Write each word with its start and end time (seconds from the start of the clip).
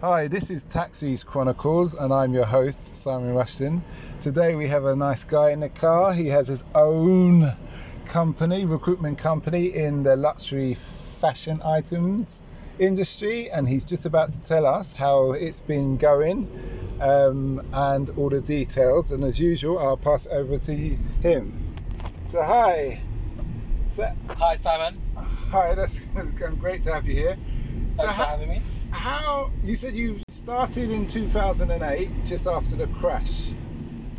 Hi, 0.00 0.28
this 0.28 0.50
is 0.50 0.62
Taxis 0.62 1.24
Chronicles, 1.24 1.94
and 1.96 2.14
I'm 2.14 2.32
your 2.32 2.44
host, 2.44 2.94
Simon 2.94 3.34
Rushton. 3.34 3.82
Today 4.20 4.54
we 4.54 4.68
have 4.68 4.84
a 4.84 4.94
nice 4.94 5.24
guy 5.24 5.50
in 5.50 5.58
the 5.58 5.68
car. 5.68 6.12
He 6.12 6.28
has 6.28 6.46
his 6.46 6.62
own 6.72 7.42
company, 8.06 8.64
recruitment 8.64 9.18
company 9.18 9.74
in 9.74 10.04
the 10.04 10.14
luxury 10.14 10.74
fashion 10.74 11.60
items 11.64 12.40
industry, 12.78 13.50
and 13.50 13.68
he's 13.68 13.84
just 13.84 14.06
about 14.06 14.30
to 14.34 14.40
tell 14.40 14.66
us 14.66 14.92
how 14.92 15.32
it's 15.32 15.60
been 15.62 15.96
going 15.96 16.48
um, 17.00 17.60
and 17.72 18.08
all 18.10 18.30
the 18.30 18.40
details. 18.40 19.10
And 19.10 19.24
as 19.24 19.40
usual, 19.40 19.80
I'll 19.80 19.96
pass 19.96 20.28
over 20.30 20.58
to 20.58 20.72
him. 20.72 21.74
So, 22.28 22.40
hi. 22.40 23.00
So, 23.88 24.08
hi, 24.28 24.54
Simon. 24.54 24.96
Hi, 25.16 25.74
that's, 25.74 26.06
that's 26.14 26.30
great 26.30 26.84
to 26.84 26.94
have 26.94 27.04
you 27.04 27.14
here. 27.14 27.36
Thanks 27.96 28.16
so, 28.16 28.22
for 28.22 28.28
having 28.30 28.48
me. 28.48 28.62
How 28.98 29.52
you 29.62 29.76
said 29.76 29.94
you 29.94 30.18
started 30.28 30.90
in 30.90 31.06
2008, 31.06 32.10
just 32.26 32.48
after 32.48 32.74
the 32.74 32.88
crash. 32.88 33.48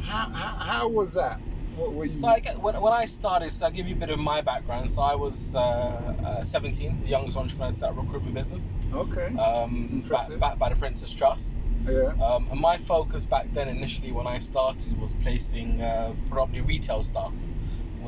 How, 0.03 0.29
how, 0.29 0.55
how 0.55 0.87
was 0.87 1.15
that? 1.15 1.37
What 1.75 1.91
were 1.91 2.05
you... 2.05 2.13
So 2.13 2.27
I 2.27 2.39
get, 2.39 2.59
when, 2.59 2.79
when 2.79 2.93
I 2.93 3.03
started, 3.03 3.51
so 3.51 3.65
I'll 3.65 3.73
give 3.73 3.89
you 3.89 3.95
a 3.95 3.97
bit 3.97 4.09
of 4.09 4.19
my 4.19 4.39
background. 4.39 4.89
So 4.89 5.01
I 5.01 5.15
was 5.15 5.53
uh, 5.53 5.59
uh, 5.59 6.43
17, 6.43 7.01
the 7.01 7.09
youngest 7.09 7.35
entrepreneur 7.35 7.71
to 7.71 7.75
start 7.75 7.97
a 7.97 7.99
recruitment 7.99 8.33
business. 8.35 8.77
Okay. 8.93 9.35
Um, 9.37 10.01
backed 10.09 10.39
back 10.39 10.57
by 10.57 10.69
the 10.69 10.77
Prince's 10.77 11.13
Trust. 11.13 11.57
Yeah. 11.85 12.13
Um, 12.23 12.47
and 12.49 12.61
my 12.61 12.77
focus 12.77 13.25
back 13.25 13.51
then, 13.51 13.67
initially, 13.67 14.13
when 14.13 14.27
I 14.27 14.37
started, 14.37 14.99
was 14.99 15.13
placing 15.23 15.81
uh, 15.81 16.13
predominantly 16.29 16.73
retail 16.73 17.01
staff 17.01 17.33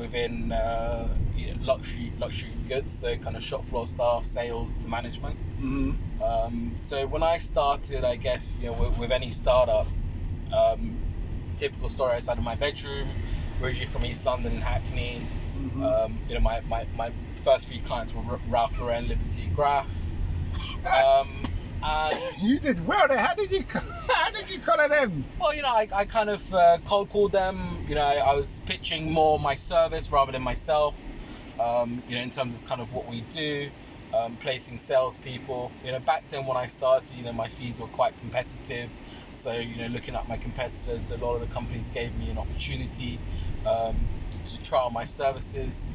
within 0.02 0.52
uh, 0.52 1.08
luxury 1.62 2.12
luxury 2.18 2.50
goods, 2.68 2.92
so 2.92 3.16
kind 3.16 3.36
of 3.36 3.42
shop 3.42 3.64
floor 3.64 3.86
staff, 3.86 4.24
sales 4.24 4.74
to 4.74 4.88
management. 4.88 5.36
Mm-hmm. 5.60 6.22
Um, 6.22 6.74
so 6.78 7.06
when 7.06 7.22
I 7.22 7.38
started, 7.38 8.04
I 8.04 8.16
guess 8.16 8.56
you 8.60 8.66
know 8.66 8.72
with, 8.74 8.98
with 8.98 9.12
any 9.12 9.30
startup, 9.30 9.86
um, 10.52 10.96
typical 11.56 11.88
story 11.88 12.20
started 12.20 12.40
in 12.40 12.44
my 12.44 12.56
bedroom, 12.56 13.08
originally 13.62 13.86
from 13.86 14.04
East 14.04 14.26
London, 14.26 14.52
and 14.52 14.62
Hackney. 14.62 15.20
Mm-hmm. 15.58 15.84
Um, 15.84 16.18
you 16.28 16.34
know 16.34 16.40
my, 16.40 16.60
my, 16.68 16.84
my 16.96 17.10
first 17.36 17.68
few 17.68 17.80
clients 17.82 18.14
were 18.14 18.22
Ralph 18.48 18.78
Lauren, 18.80 19.08
Liberty, 19.08 19.48
Graff. 19.54 19.92
Um, 21.82 22.12
you 22.40 22.60
did 22.60 22.86
well. 22.86 23.08
How 23.18 23.34
did 23.34 23.50
you 23.50 23.64
how 23.72 24.30
did 24.30 24.48
you 24.50 24.60
color 24.60 24.88
them? 24.88 25.24
Well, 25.40 25.52
you 25.54 25.62
know, 25.62 25.68
I, 25.68 25.88
I 25.92 26.04
kind 26.04 26.30
of 26.30 26.54
uh, 26.54 26.78
cold 26.84 27.10
called 27.10 27.32
them. 27.32 27.84
You 27.88 27.96
know, 27.96 28.04
I, 28.04 28.16
I, 28.16 28.34
was 28.34 28.62
pitching 28.66 29.10
more 29.10 29.40
my 29.40 29.54
service 29.54 30.12
rather 30.12 30.30
than 30.30 30.42
myself. 30.42 31.00
Um, 31.58 32.02
you 32.08 32.16
know, 32.16 32.22
in 32.22 32.30
terms 32.30 32.54
of 32.54 32.64
kind 32.66 32.80
of 32.80 32.92
what 32.92 33.08
we 33.08 33.22
do, 33.32 33.68
um, 34.14 34.36
placing 34.36 34.78
salespeople. 34.78 35.72
You 35.84 35.92
know, 35.92 35.98
back 35.98 36.28
then 36.28 36.46
when 36.46 36.56
I 36.56 36.66
started, 36.66 37.16
you 37.16 37.24
know, 37.24 37.32
my 37.32 37.48
fees 37.48 37.80
were 37.80 37.88
quite 37.88 38.16
competitive. 38.20 38.88
So, 39.32 39.52
you 39.52 39.76
know, 39.76 39.88
looking 39.88 40.14
at 40.14 40.28
my 40.28 40.36
competitors, 40.36 41.10
a 41.10 41.16
lot 41.16 41.34
of 41.34 41.40
the 41.40 41.52
companies 41.52 41.88
gave 41.88 42.16
me 42.18 42.30
an 42.30 42.38
opportunity 42.38 43.18
um, 43.66 43.96
to 44.48 44.62
trial 44.62 44.90
my 44.90 45.04
services. 45.04 45.88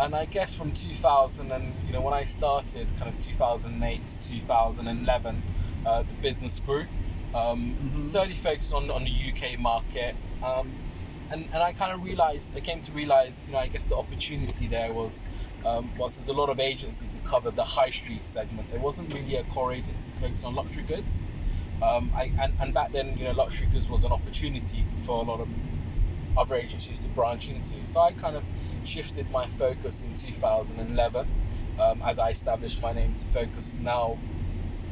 And 0.00 0.14
I 0.14 0.24
guess 0.24 0.54
from 0.54 0.72
2000 0.72 1.52
and 1.52 1.74
you 1.86 1.92
know 1.92 2.00
when 2.00 2.14
I 2.14 2.24
started, 2.24 2.86
kind 2.98 3.14
of 3.14 3.20
2008 3.20 4.06
to 4.08 4.28
2011, 4.28 5.42
uh, 5.84 6.02
the 6.02 6.14
business 6.14 6.58
grew. 6.60 6.86
Um, 7.34 7.74
mm-hmm. 7.74 8.00
Solely 8.00 8.34
focused 8.34 8.74
on 8.74 8.90
on 8.90 9.04
the 9.04 9.10
UK 9.10 9.58
market. 9.58 10.14
Um, 10.42 10.70
and, 11.30 11.44
and 11.52 11.62
I 11.62 11.72
kind 11.72 11.92
of 11.92 12.02
realized, 12.02 12.56
I 12.56 12.60
came 12.60 12.82
to 12.82 12.92
realize, 12.92 13.44
you 13.46 13.52
know, 13.52 13.60
I 13.60 13.68
guess 13.68 13.84
the 13.84 13.96
opportunity 13.96 14.66
there 14.66 14.92
was, 14.92 15.24
um, 15.64 15.88
was 15.96 16.16
there's 16.16 16.28
a 16.28 16.32
lot 16.32 16.50
of 16.50 16.58
agencies 16.58 17.14
who 17.14 17.28
covered 17.28 17.54
the 17.54 17.64
high 17.64 17.90
street 17.90 18.26
segment. 18.26 18.68
There 18.72 18.80
wasn't 18.80 19.14
really 19.14 19.36
a 19.36 19.44
core 19.44 19.72
agency 19.72 20.10
focused 20.20 20.44
on 20.44 20.56
luxury 20.56 20.82
goods. 20.82 21.22
Um, 21.82 22.10
I, 22.16 22.32
and, 22.40 22.52
and 22.60 22.74
back 22.74 22.90
then, 22.92 23.16
you 23.16 23.24
know, 23.24 23.32
luxury 23.32 23.68
goods 23.72 23.88
was 23.88 24.04
an 24.04 24.12
opportunity 24.12 24.84
for 25.04 25.22
a 25.22 25.22
lot 25.22 25.40
of 25.40 25.48
other 26.36 26.56
agencies 26.56 26.98
to 27.00 27.08
branch 27.08 27.48
into. 27.48 27.74
So 27.86 28.00
I 28.00 28.12
kind 28.12 28.36
of 28.36 28.42
shifted 28.84 29.30
my 29.30 29.46
focus 29.46 30.02
in 30.02 30.14
2011 30.14 31.26
um, 31.80 32.02
as 32.04 32.18
I 32.18 32.30
established 32.30 32.82
my 32.82 32.92
name 32.92 33.12
to 33.14 33.24
focus 33.24 33.76
now. 33.80 34.18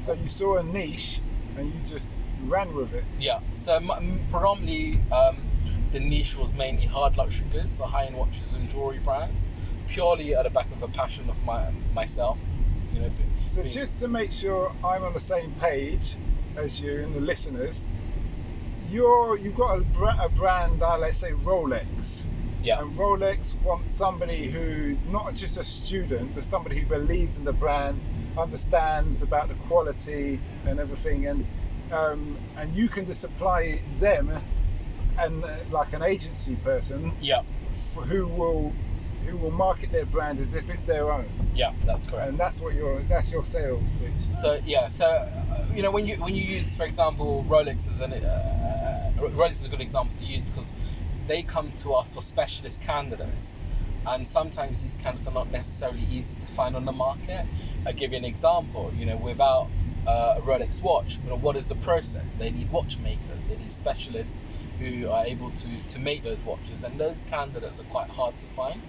So 0.00 0.12
you 0.12 0.28
saw 0.28 0.58
a 0.58 0.62
niche 0.62 1.20
and 1.56 1.72
you 1.72 1.80
just 1.86 2.12
ran 2.44 2.74
with 2.74 2.94
it. 2.94 3.04
Yeah. 3.18 3.40
So 3.54 3.80
predominantly, 4.30 5.00
um, 5.12 5.36
the 5.92 6.00
niche 6.00 6.36
was 6.36 6.54
mainly 6.54 6.86
hard 6.86 7.16
luxury 7.16 7.46
goods, 7.52 7.72
so 7.72 7.84
high-end 7.84 8.16
watches 8.16 8.54
and 8.54 8.68
jewelry 8.68 8.98
brands, 8.98 9.46
purely 9.88 10.34
at 10.34 10.44
the 10.44 10.50
back 10.50 10.70
of 10.70 10.82
a 10.82 10.88
passion 10.88 11.28
of 11.28 11.44
my 11.44 11.64
myself. 11.94 12.38
You 12.94 13.00
know, 13.00 13.06
so 13.06 13.62
being... 13.62 13.72
just 13.72 14.00
to 14.00 14.08
make 14.08 14.32
sure 14.32 14.72
I'm 14.84 15.02
on 15.02 15.12
the 15.12 15.20
same 15.20 15.52
page 15.60 16.14
as 16.56 16.80
you 16.80 17.02
and 17.02 17.14
the 17.14 17.20
listeners, 17.20 17.82
you're 18.90 19.38
you've 19.38 19.54
got 19.56 19.78
a, 19.78 20.24
a 20.24 20.28
brand, 20.30 20.82
uh, 20.82 20.98
let's 20.98 21.18
say 21.18 21.32
Rolex. 21.32 22.26
Yeah. 22.68 22.82
And 22.82 22.94
Rolex 22.96 23.56
wants 23.62 23.92
somebody 23.92 24.44
who's 24.44 25.06
not 25.06 25.34
just 25.34 25.56
a 25.56 25.64
student, 25.64 26.34
but 26.34 26.44
somebody 26.44 26.78
who 26.80 26.86
believes 26.86 27.38
in 27.38 27.44
the 27.44 27.54
brand, 27.54 27.98
understands 28.36 29.22
about 29.22 29.48
the 29.48 29.54
quality 29.54 30.38
and 30.66 30.78
everything, 30.78 31.26
and 31.26 31.46
um, 31.92 32.36
and 32.58 32.74
you 32.74 32.88
can 32.88 33.06
just 33.06 33.22
supply 33.22 33.80
them 33.98 34.30
and 35.18 35.44
uh, 35.44 35.48
like 35.70 35.94
an 35.94 36.02
agency 36.02 36.56
person. 36.56 37.12
Yeah. 37.20 37.40
who 38.10 38.28
will 38.28 38.72
who 39.24 39.36
will 39.38 39.50
market 39.50 39.90
their 39.90 40.06
brand 40.06 40.38
as 40.38 40.54
if 40.54 40.68
it's 40.70 40.82
their 40.82 41.10
own. 41.10 41.26
Yeah, 41.54 41.72
that's 41.86 42.04
correct. 42.04 42.28
And 42.28 42.38
that's 42.38 42.60
what 42.60 42.74
your 42.74 43.00
that's 43.08 43.32
your 43.32 43.42
sales 43.42 43.82
pitch. 44.00 44.12
So 44.30 44.60
yeah, 44.66 44.88
so 44.88 45.06
uh, 45.06 45.66
you 45.74 45.82
know 45.82 45.90
when 45.90 46.06
you 46.06 46.16
when 46.16 46.34
you 46.34 46.42
use 46.42 46.76
for 46.76 46.84
example 46.84 47.44
Rolex 47.48 47.88
as 47.88 48.00
an 48.00 48.12
uh, 48.12 49.12
Rolex 49.18 49.52
is 49.52 49.64
a 49.64 49.68
good 49.70 49.80
example 49.80 50.14
to 50.18 50.24
use 50.24 50.44
because 50.44 50.72
they 51.28 51.42
come 51.42 51.70
to 51.70 51.92
us 51.92 52.14
for 52.14 52.20
specialist 52.20 52.82
candidates. 52.82 53.60
And 54.06 54.26
sometimes 54.26 54.82
these 54.82 54.96
candidates 54.96 55.28
are 55.28 55.34
not 55.34 55.52
necessarily 55.52 56.02
easy 56.10 56.40
to 56.40 56.46
find 56.46 56.74
on 56.74 56.86
the 56.86 56.92
market. 56.92 57.44
I 57.86 57.92
give 57.92 58.12
you 58.12 58.18
an 58.18 58.24
example. 58.24 58.90
You 58.96 59.06
know, 59.06 59.16
without 59.16 59.68
uh, 60.06 60.36
a 60.38 60.40
Rolex 60.40 60.82
watch, 60.82 61.18
you 61.22 61.30
know, 61.30 61.36
what 61.36 61.56
is 61.56 61.66
the 61.66 61.74
process? 61.76 62.32
They 62.32 62.50
need 62.50 62.72
watchmakers. 62.72 63.48
They 63.48 63.56
need 63.56 63.70
specialists 63.70 64.42
who 64.80 65.10
are 65.10 65.26
able 65.26 65.50
to, 65.50 65.68
to 65.90 65.98
make 65.98 66.22
those 66.22 66.38
watches, 66.44 66.84
and 66.84 66.98
those 66.98 67.24
candidates 67.24 67.80
are 67.80 67.84
quite 67.84 68.08
hard 68.08 68.38
to 68.38 68.46
find. 68.46 68.80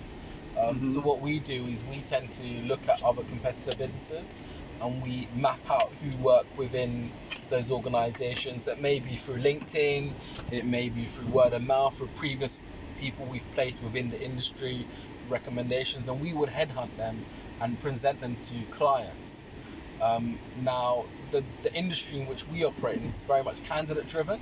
Um, 0.58 0.76
mm-hmm. 0.76 0.86
So 0.86 1.02
what 1.02 1.20
we 1.20 1.40
do 1.40 1.66
is 1.66 1.84
we 1.84 1.98
tend 1.98 2.32
to 2.34 2.44
look 2.64 2.88
at 2.88 3.04
other 3.04 3.24
competitor 3.24 3.76
businesses 3.76 4.36
and 4.82 5.02
we 5.02 5.28
map 5.36 5.60
out 5.70 5.94
who 6.02 6.18
work 6.18 6.58
within 6.58 7.12
those 7.50 7.72
organizations. 7.72 8.66
That 8.66 8.82
may 8.82 9.00
be 9.00 9.18
through 9.18 9.40
LinkedIn, 9.40 10.14
it 10.52 10.66
may 10.66 10.90
be 10.90 11.06
through 11.06 11.28
word 11.28 11.54
of 11.54 11.64
mouth, 11.64 12.02
or 12.02 12.08
previous 12.08 12.62
people 13.00 13.26
we've 13.26 13.50
placed 13.54 13.82
within 13.82 14.10
the 14.10 14.22
industry, 14.22 14.86
recommendations, 15.30 16.10
and 16.10 16.22
we 16.22 16.34
would 16.34 16.50
headhunt 16.50 16.96
them 16.98 17.26
and 17.62 17.80
present 17.80 18.20
them 18.22 18.36
to 18.38 18.56
clients. 18.72 19.54
Um, 20.02 20.40
now, 20.62 21.06
the, 21.32 21.44
the 21.64 21.74
industry 21.74 22.20
in 22.20 22.28
which 22.28 22.48
we 22.48 22.64
operate 22.64 23.02
is 23.02 23.24
very 23.24 23.44
much 23.44 23.62
candidate 23.64 24.08
driven. 24.08 24.40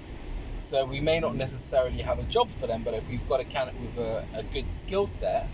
So 0.59 0.85
we 0.85 1.01
may 1.01 1.19
not 1.19 1.35
necessarily 1.35 2.01
have 2.01 2.19
a 2.19 2.23
job 2.23 2.49
for 2.49 2.67
them, 2.67 2.83
but 2.83 2.93
if 2.93 3.09
we've 3.09 3.27
got 3.27 3.39
a 3.39 3.45
candidate 3.45 3.79
with 3.79 3.97
a, 3.99 4.25
a 4.35 4.43
good 4.43 4.69
skill 4.69 5.07
set, 5.07 5.47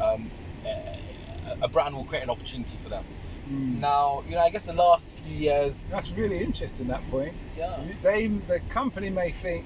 um, 0.00 0.30
a, 0.66 1.56
a 1.62 1.68
brand 1.68 1.94
will 1.94 2.04
create 2.04 2.22
an 2.24 2.30
opportunity 2.30 2.76
for 2.76 2.88
them. 2.88 3.04
Mm. 3.50 3.80
Now, 3.80 4.22
you 4.28 4.34
know, 4.34 4.42
I 4.42 4.50
guess 4.50 4.66
the 4.66 4.72
last 4.74 5.22
few 5.22 5.36
years. 5.36 5.86
That's 5.86 6.12
really 6.12 6.40
interesting. 6.40 6.88
That 6.88 7.08
point. 7.10 7.34
Yeah. 7.56 7.76
They, 8.02 8.28
the 8.28 8.60
company 8.68 9.10
may 9.10 9.30
think 9.30 9.64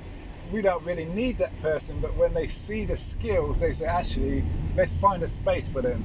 we 0.53 0.63
don't 0.63 0.85
really 0.85 1.07
need 1.07 1.39
that 1.39 1.61
person, 1.63 1.99
but 2.01 2.17
when 2.17 2.35
they 2.35 2.49
see 2.49 2.85
the 2.85 2.97
skills, 2.97 3.61
they 3.61 3.73
say, 3.73 3.87
actually, 3.87 4.45
let's 4.77 4.95
find 4.95 5.23
a 5.23 5.29
space 5.29 5.69
for 5.69 5.83
them 5.83 6.03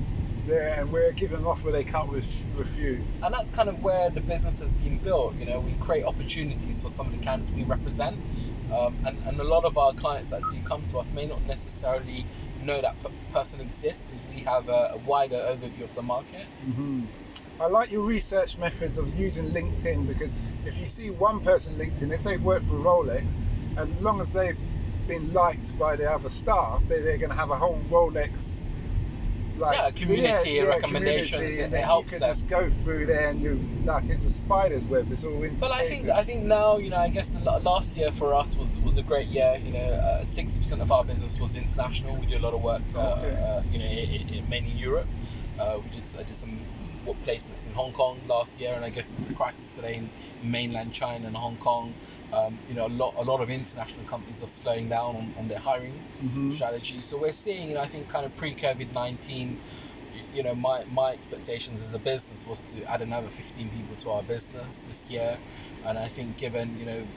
there, 0.50 0.80
and 0.80 0.92
we're 0.92 1.12
giving 1.12 1.46
off 1.46 1.64
where 1.64 1.72
they 1.72 1.84
can't 1.84 2.10
refuse. 2.10 3.22
And 3.24 3.34
that's 3.34 3.52
kind 3.52 3.70
of 3.70 3.84
where 3.84 4.10
the 4.10 4.22
business 4.22 4.60
has 4.60 4.72
been 4.74 4.98
built. 4.98 5.36
You 5.36 5.46
know, 5.46 5.60
we 5.60 5.74
create 5.80 6.04
opportunities 6.04 6.82
for 6.82 6.90
some 6.90 7.08
of 7.08 7.18
the 7.18 7.24
candidates 7.24 7.56
we 7.56 7.64
represent, 7.64 8.18
um, 8.74 8.96
and, 9.06 9.18
and 9.28 9.40
a 9.40 9.44
lot 9.44 9.66
of 9.66 9.78
our 9.78 9.94
clients 9.94 10.32
that 10.32 10.42
do 10.52 10.58
come 10.64 10.84
to 10.88 10.98
us 10.98 11.14
may 11.14 11.28
not 11.28 11.46
necessarily 11.46 12.26
know 12.64 12.82
that 12.82 13.02
p- 13.02 13.10
person 13.32 13.62
exists 13.62 14.06
because 14.06 14.22
we 14.36 14.42
have 14.42 14.68
a, 14.70 14.92
a, 14.94 14.98
wider 14.98 15.38
overview 15.38 15.84
of 15.84 15.94
the 15.94 16.02
market. 16.02 16.46
Mm-hmm. 16.68 17.06
I 17.62 17.68
like 17.68 17.92
your 17.92 18.04
research 18.04 18.58
methods 18.58 18.98
of 18.98 19.20
using 19.20 19.50
LinkedIn 19.50 20.08
because 20.08 20.34
if 20.66 20.80
you 20.80 20.88
see 20.88 21.10
one 21.10 21.42
person 21.42 21.76
LinkedIn, 21.76 22.12
if 22.12 22.24
they've 22.24 22.42
worked 22.42 22.66
for 22.66 22.76
Rolex, 22.76 23.36
as 23.78 24.02
long 24.02 24.22
as 24.22 24.32
they've 24.34 24.58
been 25.08 25.34
liked 25.34 25.78
by 25.78 25.96
the 25.96 26.10
other 26.10 26.30
staff, 26.30 26.82
they, 26.88 27.02
they're 27.02 27.18
going 27.18 27.32
to 27.32 27.36
have 27.36 27.50
a 27.50 27.56
whole 27.56 27.82
Rolex 27.90 28.66
like 29.58 29.78
yeah, 29.78 29.90
community 29.92 30.52
yeah, 30.52 30.64
yeah, 30.64 30.70
recommendations. 30.70 31.32
Community, 31.32 31.62
and 31.64 31.74
it, 31.74 31.78
it 31.78 31.84
helps 31.84 32.14
you 32.14 32.20
can 32.20 32.28
just 32.30 32.48
go 32.48 32.70
through 32.70 33.08
there 33.08 33.30
and 33.30 33.42
you 33.42 33.60
like 33.84 34.06
it's 34.06 34.26
a 34.26 34.30
spider's 34.30 34.86
web. 34.86 35.12
It's 35.12 35.26
all. 35.26 35.46
But 35.60 35.72
I 35.72 35.86
think 35.86 36.10
I 36.10 36.24
think 36.24 36.44
now 36.44 36.78
you 36.78 36.90
know 36.90 36.98
I 36.98 37.10
guess 37.10 37.28
the 37.28 37.40
last 37.40 37.98
year 37.98 38.12
for 38.12 38.34
us 38.34 38.56
was 38.56 38.80
was 38.80 38.98
a 38.98 39.04
great 39.04 39.28
year. 39.28 39.60
You 39.62 39.74
know, 39.74 39.80
uh, 39.80 40.24
sixty 40.24 40.60
uh, 40.60 40.62
percent 40.62 40.82
of 40.82 40.92
our 40.92 41.04
business 41.04 41.40
was 41.40 41.56
international. 41.56 42.16
We 42.16 42.26
do 42.26 42.38
a 42.38 42.40
lot 42.40 42.54
of 42.54 42.64
work, 42.64 42.82
uh, 42.96 43.16
okay. 43.18 43.36
uh, 43.36 43.62
you 43.72 43.80
know, 43.80 43.86
in, 43.86 44.34
in, 44.34 44.50
mainly 44.50 44.72
Europe. 44.72 45.08
Uh, 45.60 45.80
we 45.84 45.90
did 45.90 46.04
I 46.18 46.24
did 46.24 46.36
some 46.36 46.58
what 47.06 47.22
placements 47.26 47.66
in 47.68 47.74
Hong 47.74 47.92
Kong 47.94 48.20
last 48.28 48.60
year, 48.60 48.74
and 48.74 48.84
I 48.86 48.90
guess 48.90 49.16
with 49.18 49.28
the 49.28 49.34
crisis 49.34 49.76
today 49.76 49.96
in 49.96 50.10
mainland 50.42 50.94
China 50.94 51.28
and 51.28 51.36
Hong 51.36 51.58
Kong, 51.58 51.94
um, 52.34 52.60
you 52.68 52.76
know, 52.76 52.86
a 52.86 52.90
lot 52.90 53.16
a 53.18 53.24
lot 53.24 53.42
of 53.42 53.50
international 53.50 54.06
companies 54.06 54.44
are 54.44 54.48
slowing 54.48 54.90
down 54.90 55.16
on, 55.16 55.34
on 55.38 55.48
their 55.48 55.60
hiring 55.60 56.00
Mhm. 56.24 56.54
strategy. 56.54 57.00
So 57.02 57.18
we're 57.18 57.32
seeing, 57.32 57.70
you 57.70 57.76
know, 57.76 57.82
I 57.82 57.88
think 57.88 58.10
kind 58.10 58.26
of 58.26 58.36
pre 58.36 58.54
COVID 58.54 58.94
nineteen. 58.94 59.58
You 60.34 60.42
know, 60.42 60.56
my, 60.56 60.84
my 60.92 61.12
expectations 61.12 61.82
as 61.84 61.94
a 61.94 62.00
business 62.00 62.46
was 62.46 62.60
to 62.74 62.84
add 62.92 63.02
another 63.04 63.30
15 63.30 63.70
people 63.70 63.96
to 63.98 64.10
our 64.12 64.24
business 64.24 64.82
this 64.82 65.10
year, 65.12 65.38
and 65.86 66.00
I 66.00 66.08
think 66.08 66.36
given 66.38 66.78
you 66.80 66.86
know 66.86 67.08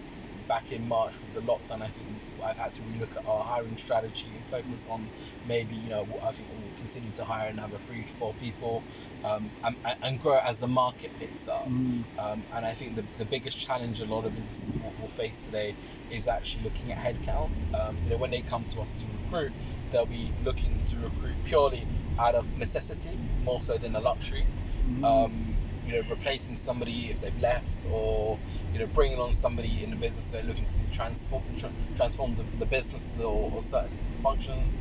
back 0.46 0.72
in 0.72 0.86
March 0.88 1.14
with 1.22 1.32
the 1.32 1.40
lockdown, 1.40 1.82
I 1.82 1.88
think 1.88 2.06
I've 2.44 2.58
had 2.58 2.74
to 2.74 2.82
relook 2.82 3.16
at 3.16 3.26
our 3.26 3.42
hiring 3.42 3.78
strategy 3.78 4.28
and 4.36 4.44
focus 4.44 4.86
on 4.88 5.08
maybe 5.46 5.74
you 5.76 5.88
know 5.90 6.06
I 6.22 6.32
think 6.32 6.48
continue 6.82 7.12
to 7.12 7.24
hire 7.24 7.48
another 7.48 7.78
three 7.78 8.02
to 8.02 8.08
four 8.08 8.34
people 8.34 8.82
um, 9.24 9.48
and, 9.64 9.76
and 10.02 10.20
grow 10.20 10.38
as 10.44 10.58
the 10.58 10.66
market 10.66 11.12
picks 11.20 11.48
up. 11.48 11.68
Mm. 11.68 12.02
Um, 12.18 12.42
and 12.56 12.66
I 12.66 12.72
think 12.72 12.96
the, 12.96 13.04
the 13.18 13.24
biggest 13.24 13.60
challenge 13.60 14.00
a 14.00 14.04
lot 14.04 14.24
of 14.24 14.34
businesses 14.34 14.74
will, 14.82 14.92
will 15.00 15.08
face 15.08 15.44
today 15.44 15.74
is 16.10 16.26
actually 16.26 16.64
looking 16.64 16.90
at 16.90 16.98
headcount. 16.98 17.50
Um, 17.78 17.96
you 18.02 18.10
know, 18.10 18.16
when 18.16 18.32
they 18.32 18.40
come 18.40 18.64
to 18.74 18.80
us 18.80 19.00
to 19.00 19.06
recruit, 19.22 19.52
they'll 19.92 20.06
be 20.06 20.28
looking 20.44 20.72
to 20.90 20.96
recruit 20.96 21.36
purely 21.44 21.86
out 22.18 22.34
of 22.34 22.58
necessity, 22.58 23.16
more 23.44 23.60
so 23.60 23.78
than 23.78 23.94
a 23.94 24.00
luxury. 24.00 24.44
Mhm. 24.88 25.04
Um, 25.04 25.54
you 25.86 25.92
know, 25.94 26.02
replacing 26.10 26.56
somebody 26.56 27.10
if 27.10 27.20
they've 27.20 27.40
left, 27.40 27.78
or 27.92 28.38
you 28.72 28.80
know, 28.80 28.86
bringing 28.86 29.20
on 29.20 29.32
somebody 29.32 29.84
in 29.84 29.90
the 29.90 29.96
business 29.96 30.32
they're 30.32 30.42
looking 30.42 30.64
to 30.64 30.80
transform 30.92 31.42
tra- 31.58 31.72
transform 31.96 32.34
the, 32.34 32.44
the 32.58 32.66
business 32.66 33.20
or, 33.20 33.50
or 33.54 33.60
certain 33.60 33.96
functions. 34.22 34.74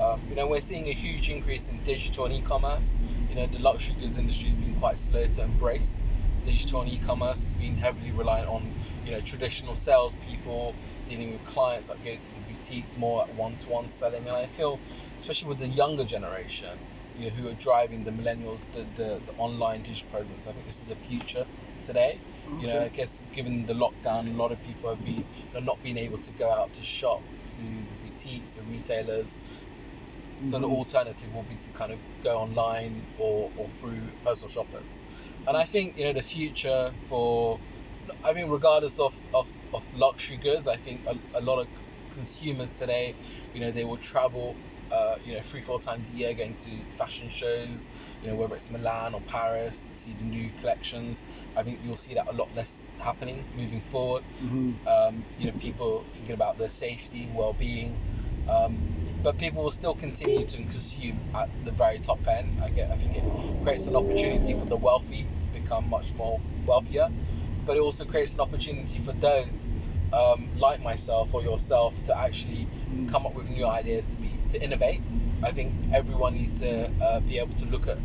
Um, 0.00 0.20
you 0.28 0.36
know, 0.36 0.46
we're 0.46 0.60
seeing 0.60 0.88
a 0.88 0.92
huge 0.92 1.30
increase 1.30 1.68
in 1.68 1.78
digital 1.84 2.26
and 2.26 2.34
e-commerce. 2.34 2.96
You 3.30 3.36
know, 3.36 3.46
the 3.46 3.58
luxury 3.58 3.94
goods 4.00 4.18
industry 4.18 4.48
has 4.48 4.58
been 4.58 4.74
quite 4.74 4.98
slow 4.98 5.26
to 5.26 5.42
embrace 5.42 6.04
digital 6.44 6.82
and 6.82 6.90
e-commerce. 6.90 7.44
It's 7.44 7.52
been 7.54 7.76
heavily 7.76 8.10
reliant 8.12 8.48
on 8.48 8.70
you 9.04 9.12
know 9.12 9.20
traditional 9.20 9.74
salespeople 9.74 10.74
dealing 11.08 11.32
with 11.32 11.44
clients 11.44 11.88
that 11.88 12.02
go 12.04 12.14
to 12.14 12.34
the 12.34 12.40
boutiques, 12.52 12.96
more 12.96 13.22
at 13.22 13.34
one-to-one 13.34 13.88
selling. 13.88 14.26
And 14.26 14.36
I 14.36 14.46
feel, 14.46 14.78
especially 15.18 15.48
with 15.50 15.58
the 15.58 15.68
younger 15.68 16.04
generation, 16.04 16.70
you 17.18 17.26
know, 17.26 17.30
who 17.30 17.48
are 17.48 17.52
driving 17.54 18.04
the 18.04 18.10
millennials, 18.10 18.64
the, 18.72 18.84
the, 18.96 19.20
the 19.26 19.32
online 19.38 19.82
digital 19.82 20.08
presence. 20.10 20.46
I 20.48 20.52
think 20.52 20.66
this 20.66 20.78
is 20.78 20.84
the 20.84 20.94
future 20.94 21.44
today. 21.82 22.18
You 22.60 22.66
know, 22.66 22.80
I 22.80 22.88
guess 22.88 23.20
given 23.34 23.66
the 23.66 23.74
lockdown, 23.74 24.32
a 24.32 24.36
lot 24.36 24.52
of 24.52 24.64
people 24.64 24.90
have 24.90 25.04
been 25.04 25.16
you 25.18 25.24
know, 25.54 25.60
not 25.60 25.82
being 25.82 25.98
able 25.98 26.18
to 26.18 26.32
go 26.32 26.50
out 26.50 26.72
to 26.74 26.82
shop 26.82 27.22
to 27.48 27.60
the 27.60 28.08
boutiques, 28.08 28.56
the 28.56 28.62
retailers. 28.62 29.38
So 30.40 30.58
the 30.60 30.66
Mhm. 30.66 30.68
alternative 30.68 31.32
will 31.32 31.44
be 31.44 31.56
to 31.56 31.70
kind 31.72 31.92
of 31.92 32.02
go 32.22 32.38
online 32.38 33.06
or, 33.16 33.50
or 33.56 33.70
through 33.70 34.12
personal 34.24 34.48
shoppers. 34.50 35.02
And 35.46 35.56
I 35.56 35.64
think 35.64 35.96
you 35.96 36.04
know 36.04 36.12
the 36.12 36.22
future 36.22 36.92
for, 37.08 37.60
I 38.24 38.32
mean, 38.32 38.48
regardless 38.48 38.98
of, 38.98 39.14
of, 39.32 39.48
of 39.72 39.84
luxury 39.94 40.38
goods, 40.38 40.66
I 40.68 40.76
think 40.76 41.02
a, 41.06 41.14
a 41.38 41.42
lot 41.42 41.60
of 41.60 41.68
consumers 42.10 42.72
today, 42.72 43.16
you 43.52 43.60
know, 43.60 43.70
they 43.72 43.84
will 43.84 43.96
travel, 43.96 44.56
uh, 44.90 45.16
you 45.22 45.34
know, 45.34 45.42
three 45.42 45.62
four 45.62 45.80
times 45.80 46.10
a 46.10 46.12
year 46.12 46.34
going 46.34 46.56
to 46.56 46.84
fashion 46.90 47.28
shows, 47.28 47.90
you 48.22 48.28
know, 48.28 48.36
whether 48.36 48.54
it's 48.54 48.70
Milan 48.70 49.14
or 49.14 49.22
Paris 49.22 49.82
to 49.88 49.92
see 49.94 50.14
the 50.14 50.24
new 50.24 50.50
collections. 50.60 51.22
I 51.56 51.62
think 51.62 51.80
you'll 51.82 51.96
see 51.96 52.14
that 52.14 52.26
a 52.30 52.34
lot 52.34 52.54
less 52.54 52.94
happening 53.02 53.46
moving 53.54 53.80
forward 53.80 54.24
Mhm. 54.40 54.76
um, 54.86 55.24
you 55.38 55.46
know, 55.46 55.52
people 55.58 56.04
thinking 56.14 56.34
about 56.34 56.58
their 56.58 56.68
safety, 56.68 57.30
well-being. 57.32 58.00
Um, 58.48 58.93
but 59.24 59.38
people 59.38 59.64
will 59.64 59.70
still 59.70 59.94
continue 59.94 60.44
to 60.44 60.58
consume 60.58 61.18
at 61.34 61.48
the 61.64 61.70
very 61.72 61.98
top 61.98 62.28
end. 62.28 62.60
I 62.62 62.68
get, 62.68 62.90
I 62.92 62.96
think 62.96 63.16
it 63.16 63.24
creates 63.64 63.88
an 63.88 63.96
opportunity 63.96 64.52
for 64.52 64.66
the 64.66 64.76
wealthy 64.76 65.26
to 65.40 65.48
become 65.48 65.88
much 65.88 66.14
more 66.14 66.38
wealthier, 66.66 67.08
but 67.66 67.76
it 67.76 67.80
also 67.80 68.04
creates 68.04 68.34
an 68.34 68.40
opportunity 68.40 68.98
for 68.98 69.12
those 69.12 69.70
um, 70.12 70.46
like 70.58 70.82
myself 70.82 71.34
or 71.34 71.42
yourself 71.42 72.04
to 72.04 72.16
actually 72.16 72.68
come 73.10 73.24
up 73.26 73.34
with 73.34 73.48
new 73.48 73.66
ideas 73.66 74.14
to 74.14 74.20
be 74.20 74.30
to 74.50 74.62
innovate. 74.62 75.00
I 75.42 75.50
think 75.50 75.74
everyone 75.92 76.34
needs 76.34 76.60
to 76.60 76.90
uh, 77.02 77.20
be 77.20 77.38
able 77.38 77.54
to 77.54 77.64
look 77.66 77.88
at 77.88 77.98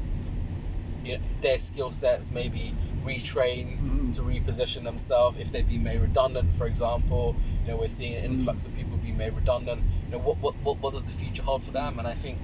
you 1.04 1.18
know, 1.18 1.24
their 1.42 1.60
skill 1.60 1.92
sets, 1.92 2.31
maybe 2.31 2.74
retrain 3.04 3.77
Mhm. 3.77 4.15
to 4.15 4.22
reposition 4.22 4.83
themselves 4.83 5.38
if 5.38 5.51
they've 5.51 5.68
been 5.68 5.83
made 5.83 6.00
redundant, 6.00 6.54
for 6.54 6.65
example. 6.65 7.36
Know, 7.69 7.77
we're 7.77 7.89
seeing 7.89 8.16
an 8.16 8.24
influx 8.25 8.66
of 8.66 8.75
people 8.75 8.98
being 8.98 9.18
made 9.18 9.33
redundant. 9.33 9.83
You 10.07 10.13
know, 10.13 10.18
what, 10.19 10.38
what, 10.38 10.56
what, 10.63 10.77
what 10.80 10.94
does 10.94 11.04
the 11.04 11.12
future 11.12 11.44
hold 11.44 11.63
for 11.63 11.71
them? 11.71 12.00
And 12.00 12.07
I 12.07 12.13
think 12.13 12.39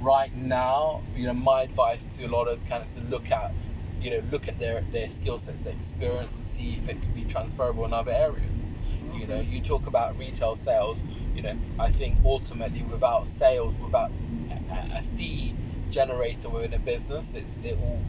right 0.00 0.34
now, 0.34 1.02
you 1.14 1.26
know, 1.26 1.34
my 1.34 1.62
advice 1.62 2.04
to 2.16 2.24
a 2.24 2.28
lot 2.28 2.42
of 2.42 2.46
those 2.48 2.62
candidates 2.62 2.94
to 2.94 3.02
look 3.02 3.30
at, 3.30 3.52
you 4.00 4.10
know, 4.10 4.22
look 4.30 4.48
at 4.48 4.58
their, 4.58 4.80
their 4.90 5.08
skill 5.10 5.38
sets, 5.38 5.60
their 5.62 5.72
experience 5.74 6.36
to 6.36 6.42
see 6.42 6.74
if 6.74 6.88
it 6.88 7.00
can 7.02 7.12
be 7.12 7.24
transferable 7.24 7.84
in 7.84 7.92
other 7.92 8.12
areas. 8.12 8.72
You 9.14 9.26
know, 9.26 9.40
you 9.40 9.60
talk 9.60 9.86
about 9.86 10.18
retail 10.18 10.56
sales, 10.56 11.04
you 11.34 11.42
know, 11.42 11.54
I 11.78 11.90
think 11.90 12.18
ultimately 12.24 12.82
without 12.82 13.28
sales, 13.28 13.76
without 13.76 14.10
a, 14.50 14.98
a 14.98 15.02
fee 15.02 15.54
generator 15.90 16.48
within 16.48 16.72
a 16.74 16.78
business, 16.78 17.34
it's, 17.34 17.58
it 17.58 17.78
will 17.78 18.02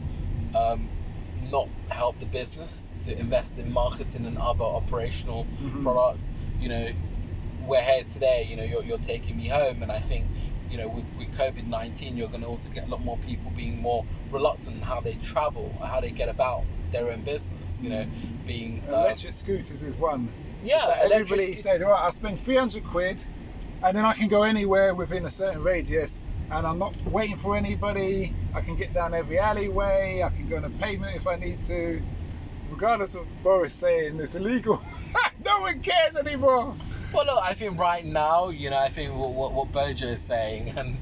um, 0.58 0.88
not 1.50 1.68
help 1.90 2.18
the 2.18 2.26
business 2.26 2.92
to 3.02 3.16
invest 3.16 3.58
in 3.58 3.72
marketing 3.72 4.26
and 4.26 4.36
other 4.36 4.64
operational 4.64 5.46
Mhm. 5.62 5.82
products. 5.84 6.32
You 6.60 6.68
know, 6.68 6.88
we're 7.66 7.82
here 7.82 8.04
today, 8.04 8.46
you 8.48 8.56
know, 8.56 8.64
you're, 8.64 8.82
you're 8.84 8.98
taking 8.98 9.36
me 9.36 9.48
home, 9.48 9.82
and 9.82 9.90
I 9.90 9.98
think, 9.98 10.26
you 10.70 10.78
know, 10.78 10.88
with, 10.88 11.04
with 11.18 11.36
COVID 11.36 11.66
19, 11.66 12.16
you're 12.16 12.28
going 12.28 12.42
to 12.42 12.46
also 12.46 12.70
get 12.70 12.86
a 12.86 12.90
lot 12.90 13.04
more 13.04 13.18
people 13.18 13.52
being 13.56 13.80
more 13.80 14.04
reluctant 14.30 14.76
in 14.76 14.82
how 14.82 15.00
they 15.00 15.14
travel, 15.14 15.72
how 15.82 16.00
they 16.00 16.10
get 16.10 16.28
about 16.28 16.64
their 16.90 17.10
own 17.10 17.22
business, 17.22 17.82
you 17.82 17.90
know, 17.90 18.06
being. 18.46 18.82
Um, 18.88 18.94
Electric 18.94 19.32
scooters 19.32 19.82
is 19.82 19.96
one. 19.96 20.28
yeah, 20.64 20.84
like 20.86 21.12
everybody 21.12 21.54
said, 21.54 21.80
right, 21.80 21.90
I'll 21.90 22.12
spend 22.12 22.38
300 22.38 22.84
quid 22.84 23.22
and 23.82 23.96
then 23.96 24.04
I 24.04 24.14
can 24.14 24.28
go 24.28 24.42
anywhere 24.42 24.94
within 24.94 25.24
a 25.26 25.30
certain 25.30 25.62
radius 25.62 26.20
and 26.50 26.66
I'm 26.66 26.78
not 26.78 26.94
waiting 27.06 27.36
for 27.36 27.56
anybody. 27.56 28.32
I 28.54 28.60
can 28.60 28.76
get 28.76 28.94
down 28.94 29.14
every 29.14 29.38
alleyway. 29.38 30.22
I 30.24 30.28
can 30.30 30.48
go 30.48 30.56
on 30.56 30.64
a 30.64 30.70
pavement 30.70 31.16
if 31.16 31.26
I 31.26 31.36
need 31.36 31.62
to. 31.66 32.02
Regardless 32.70 33.14
of 33.14 33.26
Boris 33.42 33.74
saying 33.74 34.18
it's 34.20 34.34
illegal, 34.34 34.82
no 35.46 35.60
one 35.60 35.80
cares 35.80 36.16
anymore. 36.16 36.74
Well, 37.14 37.24
look, 37.26 37.40
I 37.42 37.54
think 37.54 37.78
right 37.78 38.04
now, 38.04 38.48
you 38.48 38.68
know, 38.70 38.78
I 38.78 38.88
think 38.88 39.14
what, 39.14 39.30
what, 39.30 39.52
what 39.52 39.72
Bojo 39.72 40.08
is 40.08 40.20
saying, 40.20 40.74
and, 40.76 40.98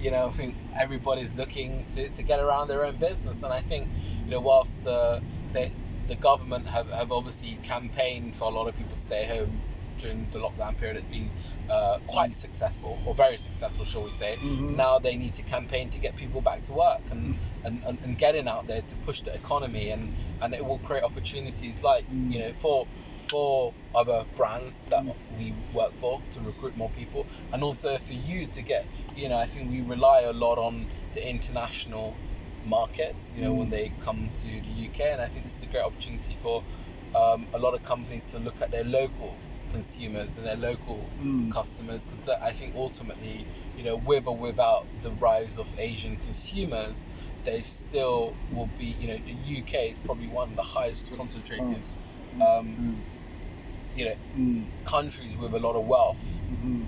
you 0.00 0.10
know, 0.10 0.26
I 0.26 0.30
think 0.30 0.54
everybody's 0.78 1.36
looking 1.36 1.84
to, 1.94 2.08
to 2.08 2.22
get 2.22 2.38
around 2.38 2.68
their 2.68 2.84
own 2.84 2.96
business. 2.96 3.42
And 3.42 3.52
I 3.52 3.60
think, 3.60 3.88
you 4.24 4.30
know, 4.30 4.40
whilst 4.40 4.86
uh, 4.86 5.20
they, 5.52 5.72
the 6.06 6.14
government 6.14 6.66
have, 6.68 6.90
have 6.92 7.12
obviously 7.12 7.58
campaigned 7.64 8.36
for 8.36 8.44
a 8.44 8.54
lot 8.54 8.68
of 8.68 8.78
people 8.78 8.92
to 8.92 8.98
stay 8.98 9.26
home 9.26 9.60
during 9.98 10.26
the 10.30 10.38
lockdown 10.38 10.78
period, 10.78 10.96
it's 10.96 11.06
been 11.06 11.28
uh, 11.68 11.98
quite 12.06 12.34
successful, 12.34 12.98
or 13.04 13.14
very 13.14 13.36
successful, 13.36 13.84
shall 13.84 14.04
we 14.04 14.10
say. 14.12 14.36
Mhm. 14.40 14.76
Now 14.76 15.00
they 15.00 15.16
need 15.16 15.34
to 15.34 15.42
campaign 15.42 15.90
to 15.90 15.98
get 15.98 16.14
people 16.16 16.40
back 16.40 16.62
to 16.62 16.72
work 16.72 17.00
and, 17.10 17.34
and, 17.64 17.82
and, 17.84 17.98
and 18.04 18.16
getting 18.16 18.48
out 18.48 18.68
there 18.68 18.80
to 18.80 18.94
push 19.04 19.20
the 19.20 19.34
economy, 19.34 19.90
and, 19.90 20.14
and 20.40 20.54
it 20.54 20.64
will 20.64 20.78
create 20.78 21.02
opportunities 21.02 21.82
like, 21.82 22.04
you 22.28 22.38
know, 22.38 22.52
for 22.52 22.86
for 23.30 23.72
other 23.94 24.24
brands 24.36 24.82
that 24.90 25.04
we 25.38 25.52
work 25.74 25.92
for 25.92 26.20
to 26.32 26.40
recruit 26.40 26.76
more 26.76 26.90
people 26.90 27.26
and 27.52 27.62
also 27.62 27.96
for 27.98 28.12
you 28.12 28.46
to 28.46 28.62
get 28.62 28.84
you 29.16 29.28
know 29.28 29.36
i 29.36 29.46
think 29.46 29.70
we 29.70 29.80
rely 29.82 30.22
a 30.22 30.32
lot 30.32 30.58
on 30.58 30.86
the 31.14 31.28
international 31.28 32.14
markets 32.64 33.32
you 33.36 33.42
know 33.42 33.52
when 33.52 33.68
Mm. 33.68 33.70
they 33.70 33.92
come 34.00 34.30
to 34.42 34.46
the 34.48 34.88
uk 34.88 35.00
and 35.00 35.20
i 35.20 35.26
think 35.28 35.44
this 35.44 35.56
is 35.56 35.62
a 35.62 35.66
great 35.66 35.84
opportunity 35.84 36.34
for 36.34 36.62
um, 37.16 37.46
a 37.54 37.58
lot 37.58 37.74
of 37.74 37.82
companies 37.82 38.24
to 38.32 38.38
look 38.38 38.60
at 38.60 38.70
their 38.70 38.84
local 38.84 39.34
consumers 39.70 40.36
and 40.36 40.46
their 40.46 40.56
local 40.56 40.98
Mm. 41.22 41.52
customers 41.52 42.04
because 42.04 42.28
i 42.42 42.52
think 42.52 42.74
ultimately 42.76 43.44
you 43.76 43.84
know 43.84 43.96
with 43.96 44.26
or 44.26 44.36
without 44.36 44.86
the 45.02 45.10
rise 45.12 45.58
of 45.58 45.68
asian 45.78 46.16
consumers 46.16 47.04
they 47.44 47.62
still 47.62 48.34
will 48.54 48.68
be 48.78 48.86
you 49.00 49.08
know 49.08 49.18
the 49.18 49.58
uk 49.60 49.74
is 49.74 49.98
probably 49.98 50.26
one 50.28 50.48
of 50.50 50.56
the 50.56 50.62
highest 50.62 51.10
concentrated 51.16 51.82
um, 52.40 52.76
Mm. 52.78 52.96
You 53.98 54.04
know 54.06 54.16
Mm. 54.36 54.64
countries 54.84 55.36
with 55.36 55.52
a 55.54 55.58
lot 55.66 55.74
of 55.80 55.84
wealth 55.94 56.24
Mhm. 56.52 56.86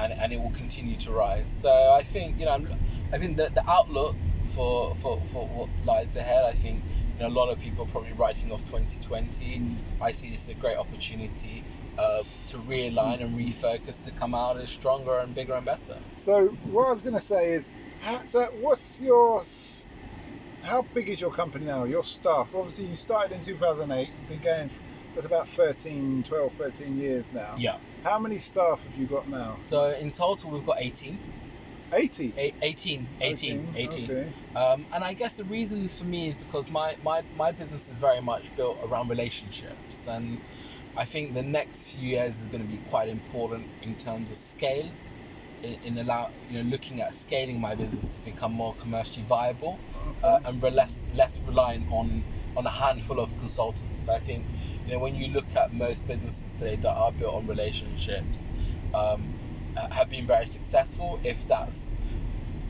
and, 0.00 0.12
and 0.20 0.32
it 0.32 0.40
will 0.42 0.50
continue 0.64 0.96
to 1.06 1.12
rise 1.12 1.50
so 1.64 1.70
i 2.00 2.02
think 2.02 2.38
you 2.38 2.44
know 2.46 2.52
I'm- 2.52 2.68
i 3.14 3.18
think 3.18 3.36
that 3.38 3.54
the 3.54 3.64
outlook 3.70 4.16
for, 4.54 4.94
for 4.96 5.20
for 5.32 5.46
what 5.46 5.68
lies 5.84 6.16
ahead 6.16 6.44
i 6.44 6.52
think 6.52 6.82
you 7.14 7.20
know 7.20 7.28
a 7.28 7.36
lot 7.40 7.48
of 7.52 7.60
people 7.60 7.84
are 7.84 7.88
probably 7.94 8.12
writing 8.22 8.50
off 8.52 8.64
2020 8.64 9.60
Mm. 9.60 9.76
i 10.00 10.10
see 10.12 10.30
this 10.30 10.48
as 10.48 10.56
a 10.56 10.58
great 10.64 10.78
opportunity 10.84 11.62
uh, 11.98 12.18
to 12.52 12.56
realign 12.72 13.20
and 13.24 13.36
refocus 13.36 14.00
to 14.06 14.10
come 14.12 14.34
out 14.34 14.56
as 14.58 14.70
stronger 14.70 15.18
and 15.18 15.34
bigger 15.34 15.54
and 15.54 15.66
better 15.66 15.96
So 16.16 16.48
what 16.72 16.86
I 16.86 16.90
was 16.90 17.02
going 17.02 17.14
to 17.14 17.20
say 17.34 17.50
is, 17.58 17.70
how, 18.00 18.22
so 18.24 18.44
what's 18.64 19.00
your, 19.02 19.42
how 20.62 20.82
big 20.94 21.08
is 21.10 21.20
your 21.20 21.30
company 21.30 21.66
now? 21.66 21.84
Your 21.84 22.04
staff? 22.04 22.54
Obviously, 22.54 22.86
you 22.86 22.96
started 22.96 23.32
in 23.34 23.42
2008. 23.42 24.08
Been 24.28 24.40
going, 24.40 24.70
that's 25.14 25.26
about 25.26 25.48
13, 25.48 26.22
12, 26.22 26.52
13 26.52 26.96
years 26.98 27.32
now. 27.32 27.54
yeah 27.58 27.76
How 28.04 28.18
many 28.18 28.38
staff 28.38 28.82
have 28.84 28.96
you 28.96 29.06
got 29.06 29.28
now? 29.28 29.58
so 29.60 29.90
in 30.00 30.10
total 30.12 30.50
we've 30.50 30.64
got 30.66 30.76
18 30.80 31.18
80. 31.92 32.32
A- 32.38 32.54
18, 32.62 33.06
18, 33.20 33.68
18. 33.74 34.04
Okay. 34.04 34.32
Um, 34.54 34.86
and 34.94 35.02
I 35.02 35.12
guess 35.14 35.34
the 35.34 35.42
reason 35.44 35.88
for 35.88 36.04
me 36.04 36.28
is 36.28 36.36
because 36.36 36.70
my, 36.70 36.94
my, 37.02 37.22
my 37.36 37.50
business 37.50 37.88
is 37.88 37.96
very 37.96 38.20
much 38.20 38.44
built 38.54 38.78
around 38.84 39.08
relationships. 39.08 40.06
And 40.06 40.38
I 40.96 41.04
think 41.04 41.34
the 41.34 41.42
next 41.42 41.96
few 41.96 42.08
years 42.08 42.42
is 42.42 42.46
going 42.46 42.62
to 42.62 42.68
be 42.68 42.78
quite 42.90 43.08
important 43.08 43.66
in 43.82 43.96
terms 43.96 44.30
of 44.30 44.36
scale, 44.36 44.88
in, 45.64 45.76
in 45.84 45.98
allow, 45.98 46.30
you 46.48 46.62
know, 46.62 46.70
looking 46.70 47.00
at 47.00 47.12
scaling 47.12 47.60
my 47.60 47.74
business 47.74 48.04
to 48.16 48.24
become 48.24 48.52
more 48.52 48.74
commercially 48.80 49.26
viable 49.26 49.80
uh, 50.22 50.36
Okay. 50.36 50.48
and 50.48 50.62
re- 50.62 50.70
less, 50.70 51.04
less 51.16 51.42
reliant 51.44 51.86
on, 51.90 52.22
on 52.56 52.64
a 52.66 52.70
handful 52.70 53.18
of 53.18 53.36
consultants. 53.36 54.08
I 54.08 54.20
think, 54.20 54.44
you 54.86 54.92
know, 54.92 54.98
when 54.98 55.14
you 55.14 55.28
look 55.32 55.56
at 55.56 55.72
most 55.72 56.06
businesses 56.06 56.52
today 56.52 56.76
that 56.76 56.92
are 56.92 57.12
built 57.12 57.34
on 57.34 57.46
relationships, 57.46 58.48
um, 58.94 59.24
have 59.90 60.08
been 60.10 60.26
very 60.26 60.46
successful. 60.46 61.20
If 61.24 61.46
that's 61.46 61.94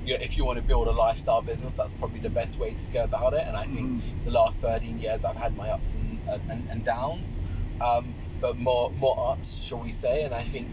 you 0.04 0.14
know, 0.14 0.20
if 0.22 0.36
you 0.36 0.46
want 0.46 0.58
to 0.58 0.64
build 0.64 0.88
a 0.88 0.92
lifestyle 0.92 1.42
business, 1.42 1.76
that's 1.76 1.92
probably 1.92 2.20
the 2.20 2.30
best 2.30 2.58
way 2.58 2.72
to 2.72 2.88
go 2.88 3.04
about 3.04 3.34
it. 3.34 3.44
And 3.46 3.56
I 3.56 3.64
think 3.64 3.80
Mhm. 3.80 4.24
the 4.24 4.30
last 4.30 4.60
13 4.62 4.98
years, 4.98 5.24
I've 5.24 5.36
had 5.36 5.54
my 5.56 5.68
ups 5.70 5.94
and 5.94 6.18
and, 6.48 6.66
and 6.70 6.84
downs, 6.84 7.36
um, 7.80 8.14
but 8.40 8.56
more 8.58 8.90
more 8.92 9.32
ups, 9.32 9.62
shall 9.62 9.78
we 9.78 9.92
say? 9.92 10.24
And 10.24 10.34
I 10.34 10.42
think 10.42 10.68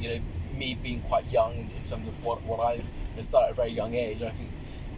you 0.00 0.08
know 0.08 0.20
me 0.52 0.74
being 0.74 1.00
quite 1.00 1.30
young 1.30 1.54
in, 1.54 1.70
in 1.76 1.82
terms 1.88 2.08
of 2.08 2.24
what 2.24 2.42
what 2.44 2.60
I've 2.60 2.84
you 2.84 3.16
know, 3.16 3.22
started 3.22 3.46
at 3.48 3.52
a 3.52 3.54
very 3.54 3.72
young 3.72 3.94
age. 3.94 4.22
I 4.22 4.30
think 4.30 4.50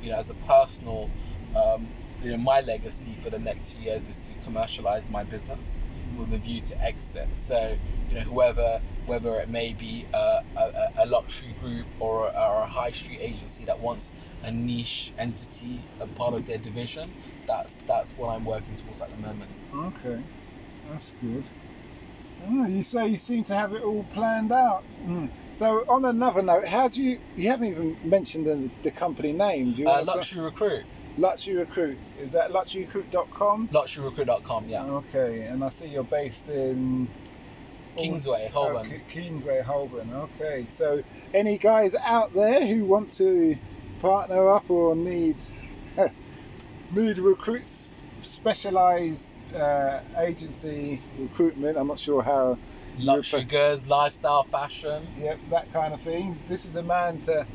you 0.02 0.11
know 0.11 0.16
as 0.16 0.30
a 0.30 0.35
personal 0.35 1.11
um, 1.56 1.88
you 2.23 2.30
know 2.30 2.38
my 2.38 2.61
legacy 2.61 3.14
for 3.14 3.30
the 3.30 3.38
next 3.38 3.73
few 3.73 3.85
years 3.85 4.08
is 4.08 4.16
to 4.18 4.32
commercialize 4.44 5.11
my 5.11 5.25
business 5.25 5.76
with 6.16 6.32
a 6.32 6.38
view 6.38 6.61
to 6.61 6.85
exit. 6.85 7.28
So 7.35 7.76
you 8.08 8.14
know 8.16 8.23
whoever 8.23 8.80
whether 9.06 9.37
it 9.37 9.49
may 9.49 9.73
be 9.73 10.04
a, 10.12 10.40
a, 10.56 10.70
a 10.99 11.06
luxury 11.06 11.54
group 11.61 11.87
or 12.00 12.26
a, 12.26 12.30
or 12.30 12.62
a 12.62 12.66
high 12.66 12.90
street 12.90 13.20
agency 13.20 13.64
that 13.66 13.80
wants 13.80 14.12
a 14.42 14.50
niche 14.50 15.12
entity, 15.18 15.78
a 16.00 16.06
part 16.06 16.35
of 16.35 16.44
their 16.46 16.58
division, 16.58 17.08
that's 17.46 17.78
that's 17.78 18.16
what 18.16 18.28
I'm 18.28 18.44
working 18.44 18.76
towards 18.76 19.00
at 19.00 19.11
the 19.11 19.16
moment. 19.16 19.50
Okay. 19.75 20.20
That's 20.90 21.14
good. 21.23 21.44
Oh, 22.49 22.66
you 22.66 22.82
say 22.82 23.08
you 23.08 23.16
seem 23.16 23.44
to 23.44 23.54
have 23.54 23.73
it 23.73 23.82
all 23.82 24.04
planned 24.04 24.52
out. 24.52 24.85
Mm. 25.04 25.30
So, 25.56 25.85
on 25.88 26.04
another 26.04 26.42
note, 26.42 26.66
how 26.66 26.88
do 26.88 27.02
you? 27.02 27.18
You 27.35 27.49
haven't 27.49 27.68
even 27.68 27.96
mentioned 28.04 28.46
the, 28.46 28.70
the 28.82 28.90
company 28.90 29.32
name. 29.32 29.73
Do 29.73 29.82
you 29.82 29.88
Uh, 29.88 30.04
luxury 30.04 30.42
recruit, 30.42 30.85
Luxury 31.18 31.56
Recruit. 31.56 31.99
Is 32.20 32.32
that 32.32 32.50
luxuryrecruit.com? 32.50 33.68
luxuryrecruit.com, 33.68 34.68
yeah. 34.68 34.85
Okay, 34.85 35.42
and 35.46 35.64
I 35.64 35.70
see 35.70 35.88
you're 35.88 36.04
based 36.04 36.49
in 36.49 37.08
Kingsway, 37.96 38.49
Holborn. 38.52 38.87
Okay, 38.87 39.00
Kingsway, 39.08 39.62
Holborn. 39.62 40.11
Okay, 40.12 40.66
so 40.68 41.02
any 41.32 41.58
guys 41.58 41.94
out 42.04 42.35
there 42.35 42.66
who 42.66 42.85
want 42.85 43.12
to 43.12 43.56
partner 44.00 44.50
up 44.50 44.70
or 44.70 44.94
need 44.94 45.37
need 46.94 47.18
recruits, 47.18 47.90
specialised 48.23 49.35
uh, 49.54 50.00
agency 50.18 51.00
recruitment. 51.18 51.78
I'm 51.78 51.88
not 51.88 51.99
sure 51.99 52.23
how. 52.23 52.58
Luxury 52.99 53.44
goods, 53.44 53.90
lifestyle, 53.90 54.42
fashion. 54.42 55.06
Yep, 55.18 55.38
that 55.50 55.73
kind 55.73 55.92
of 55.92 56.00
thing. 56.00 56.38
This 56.49 56.64
is 56.64 56.76
a 56.76 56.82
man 56.82 57.20
to 57.23 57.46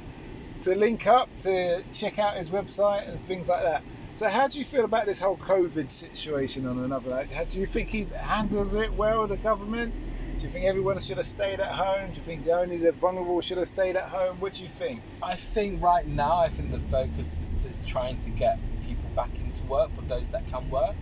to 0.63 0.75
link 0.77 1.07
up, 1.07 1.29
to 1.39 1.83
check 1.93 2.19
out 2.19 2.35
his 2.35 2.51
website 2.51 3.09
and 3.09 3.19
things 3.19 3.47
like 3.47 3.63
that. 3.63 3.83
So, 4.13 4.29
how 4.29 4.47
do 4.47 4.59
you 4.59 4.65
feel 4.65 4.85
about 4.85 5.05
this 5.05 5.19
whole 5.19 5.37
COVID 5.37 5.89
situation 5.89 6.67
on 6.67 6.79
another 6.79 7.09
note? 7.09 7.31
How, 7.31 7.43
do 7.45 7.59
you 7.59 7.65
think 7.65 7.89
he's 7.89 8.11
handled 8.11 8.75
it 8.75 8.93
well, 8.93 9.25
the 9.27 9.37
government? 9.37 9.93
Do 10.37 10.43
you 10.43 10.49
think 10.49 10.65
everyone 10.65 10.99
should 10.99 11.17
have 11.17 11.27
stayed 11.27 11.59
at 11.59 11.67
home? 11.67 12.09
Do 12.11 12.15
you 12.17 12.21
think 12.21 12.47
only 12.47 12.77
the 12.77 12.91
vulnerable 12.91 13.41
should 13.41 13.57
have 13.57 13.67
stayed 13.67 13.95
at 13.95 14.03
home? 14.03 14.39
What 14.39 14.55
do 14.55 14.63
you 14.63 14.69
think? 14.69 15.01
I 15.23 15.35
think 15.35 15.81
right 15.81 16.05
now, 16.05 16.39
I 16.39 16.49
think 16.49 16.71
the 16.71 16.79
focus 16.79 17.39
is, 17.39 17.65
is 17.65 17.85
trying 17.85 18.17
to 18.17 18.29
get 18.31 18.59
people 18.87 19.09
back 19.15 19.29
into 19.39 19.63
work 19.65 19.91
for 19.91 20.01
those 20.03 20.31
that 20.31 20.45
can 20.47 20.69
work. 20.69 20.95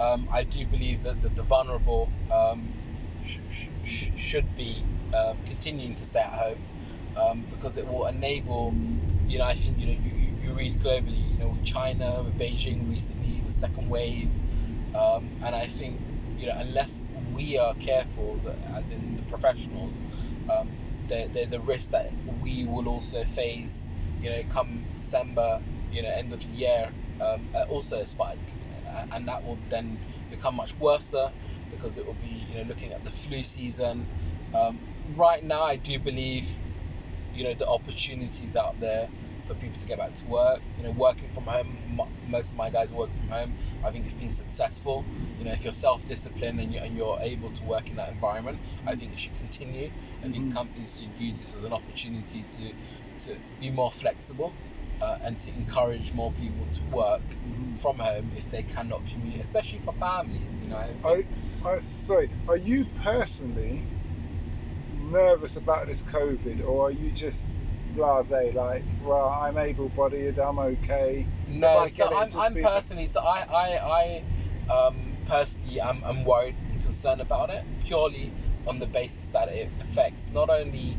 Um, 0.00 0.28
I 0.32 0.44
do 0.44 0.64
believe 0.66 1.02
that 1.02 1.20
the, 1.20 1.28
the 1.28 1.42
vulnerable 1.42 2.10
um, 2.32 2.72
sh- 3.24 3.38
sh- 3.50 3.68
sh- 3.84 4.10
should 4.16 4.56
be 4.56 4.82
um, 5.14 5.36
continuing 5.46 5.94
to 5.96 6.04
stay 6.04 6.20
at 6.20 6.26
home 6.26 6.58
um, 7.16 7.44
because 7.50 7.76
it 7.76 7.86
will 7.86 8.06
enable, 8.06 8.74
you 9.28 9.38
know, 9.38 9.44
I 9.46 9.54
think, 9.54 9.78
you 9.80 9.86
know, 9.86 9.92
you, 9.92 10.10
you- 10.10 10.54
read 10.54 10.78
globally, 10.80 11.32
you 11.32 11.38
know, 11.38 11.48
with 11.48 11.64
China, 11.64 12.22
with 12.22 12.38
Beijing 12.38 12.88
recently, 12.88 13.42
the 13.44 13.50
second 13.50 13.90
wave, 13.90 14.30
um, 14.94 15.28
and 15.44 15.54
I 15.54 15.66
think, 15.66 16.00
you 16.38 16.46
know, 16.46 16.54
unless 16.58 17.04
we 17.34 17.58
are 17.58 17.74
careful, 17.74 18.40
as 18.74 18.90
in 18.90 19.16
the 19.16 19.22
professionals, 19.22 20.04
um, 20.48 20.68
there, 21.08 21.26
there's 21.28 21.52
a 21.52 21.60
risk 21.60 21.90
that 21.90 22.10
we 22.40 22.64
will 22.64 22.88
also 22.88 23.24
face, 23.24 23.88
you 24.22 24.30
know, 24.30 24.42
come 24.48 24.84
December, 24.94 25.60
you 25.92 26.02
know, 26.02 26.10
end 26.10 26.32
of 26.32 26.40
the 26.40 26.52
year, 26.56 26.88
um, 27.20 27.46
uh, 27.54 27.64
also 27.68 27.98
a 28.00 28.06
spike, 28.06 28.38
and 29.12 29.28
that 29.28 29.44
will 29.44 29.58
then 29.68 29.98
become 30.30 30.54
much 30.56 30.78
worse 30.78 31.14
because 31.70 31.98
it 31.98 32.06
will 32.06 32.14
be, 32.14 32.28
you 32.50 32.56
know, 32.56 32.62
looking 32.68 32.92
at 32.92 33.02
the 33.04 33.10
flu 33.10 33.42
season. 33.42 34.06
Um, 34.54 34.78
right 35.16 35.42
now, 35.42 35.62
I 35.62 35.76
do 35.76 35.98
believe, 35.98 36.48
you 37.36 37.44
know, 37.44 37.54
the 37.54 37.68
opportunities 37.68 38.56
out 38.56 38.78
there 38.80 39.08
for 39.46 39.54
people 39.54 39.78
to 39.78 39.86
get 39.86 39.98
back 39.98 40.14
to 40.14 40.26
work. 40.26 40.60
You 40.78 40.84
know, 40.84 40.90
working 40.90 41.28
from 41.28 41.44
home. 41.44 41.78
mo- 41.96 42.08
Most 42.28 42.52
of 42.52 42.58
my 42.58 42.70
guys 42.70 42.92
work 42.92 43.10
from 43.10 43.28
home. 43.28 43.54
I 43.84 43.90
think 43.90 44.06
it's 44.06 44.14
been 44.14 44.30
successful. 44.30 45.04
You 45.38 45.44
know, 45.44 45.52
if 45.52 45.62
you're 45.64 45.72
self-disciplined 45.72 46.58
and 46.60 46.72
you're, 46.72 46.82
and 46.82 46.96
you're 46.96 47.18
able 47.22 47.50
to 47.50 47.64
work 47.64 47.90
in 47.90 47.96
that 47.96 48.08
environment, 48.10 48.58
I 48.86 48.96
think 48.96 49.12
it 49.12 49.18
should 49.18 49.36
continue. 49.36 49.90
I 50.24 50.28
think 50.28 50.50
Mhm. 50.50 50.54
companies 50.54 50.98
should 50.98 51.16
use 51.20 51.38
this 51.40 51.54
as 51.54 51.64
an 51.64 51.72
opportunity 51.72 52.44
to 52.56 52.72
to 53.26 53.36
be 53.60 53.70
more 53.70 53.90
flexible 53.90 54.52
uh, 55.00 55.16
and 55.24 55.38
to 55.40 55.50
encourage 55.50 56.12
more 56.12 56.30
people 56.32 56.66
to 56.74 56.82
work 56.96 57.22
from 57.76 57.98
home 57.98 58.30
if 58.36 58.50
they 58.50 58.62
cannot 58.62 59.02
commute, 59.12 59.40
especially 59.40 59.78
for 59.78 59.92
families. 59.92 60.60
You 60.62 60.68
know, 60.70 60.76
I 60.76 60.88
I, 61.08 61.14
think, 61.14 61.26
I 61.64 61.78
sorry. 61.80 62.28
Are 62.48 62.56
you 62.56 62.86
personally 63.02 63.82
nervous 65.10 65.56
about 65.56 65.86
this 65.86 66.02
COVID, 66.02 66.66
or 66.66 66.88
are 66.88 66.90
you 66.90 67.10
just 67.10 67.52
blasé? 67.94 68.54
Like, 68.54 68.84
well, 69.04 69.28
I'm 69.28 69.56
able-bodied. 69.58 70.38
I'm 70.38 70.58
okay. 70.58 71.26
No. 71.48 71.86
So 71.86 72.14
I'm, 72.14 72.28
I'm 72.36 72.54
be- 72.54 72.62
personally, 72.62 73.06
so 73.06 73.20
I 73.20 73.44
I, 73.50 74.22
I 74.70 74.72
um, 74.72 74.96
personally 75.26 75.80
I'm, 75.80 76.02
I'm 76.04 76.24
worried 76.24 76.54
and 76.72 76.82
concerned 76.82 77.20
about 77.20 77.50
it 77.50 77.64
purely 77.84 78.30
on 78.66 78.78
the 78.78 78.86
basis 78.86 79.28
that 79.28 79.48
it 79.48 79.70
affects 79.80 80.28
not 80.32 80.50
only 80.50 80.96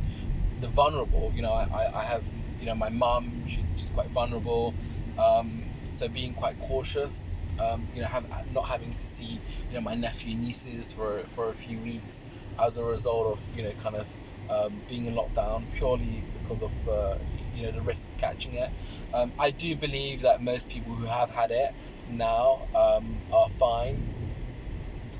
the 0.62 0.68
vulnerable. 0.68 1.32
You 1.36 1.42
know, 1.44 1.54
I, 1.54 1.68
I, 1.72 2.00
I 2.00 2.04
have 2.04 2.28
you 2.60 2.66
know 2.68 2.76
my 2.76 2.90
mum. 2.90 3.32
She's 3.48 3.72
she's 3.78 3.90
quite 3.90 4.08
vulnerable. 4.08 4.74
Um, 5.18 5.64
so 5.90 6.10
being 6.10 6.34
quite 6.34 6.60
cautious. 6.60 7.44
Um, 7.60 7.88
you 7.94 8.02
know, 8.02 8.08
have, 8.08 8.26
not 8.52 8.68
having 8.68 8.94
to 8.94 9.08
see 9.08 9.42
you 9.70 9.76
know 9.76 9.82
my 9.82 9.96
nephew 9.96 10.34
and 10.34 10.42
nieces 10.42 10.94
for 10.94 11.24
for 11.28 11.50
a 11.50 11.56
few 11.56 11.80
weeks 11.82 12.26
as 12.62 12.78
a 12.78 12.84
result 12.84 13.28
of 13.34 13.56
you 13.56 13.64
know 13.64 13.72
kind 13.74 13.96
of 13.96 14.18
um, 14.50 14.82
being 14.88 15.06
in 15.06 15.16
lockdown 15.16 15.70
purely 15.72 16.24
because 16.34 16.62
of 16.62 16.88
uh, 16.88 17.16
you 17.54 17.64
know 17.64 17.72
the 17.72 17.82
risk 17.82 18.10
of 18.10 18.18
catching 18.18 18.56
it. 18.56 18.70
Um, 19.14 19.34
I 19.40 19.52
do 19.52 19.76
believe 19.76 20.22
that 20.22 20.42
most 20.42 20.70
people 20.70 20.94
who 20.94 21.06
have 21.06 21.30
had 21.30 21.52
it 21.52 21.74
now 22.08 22.68
um, 22.76 23.20
are 23.32 23.50
fine. 23.50 24.06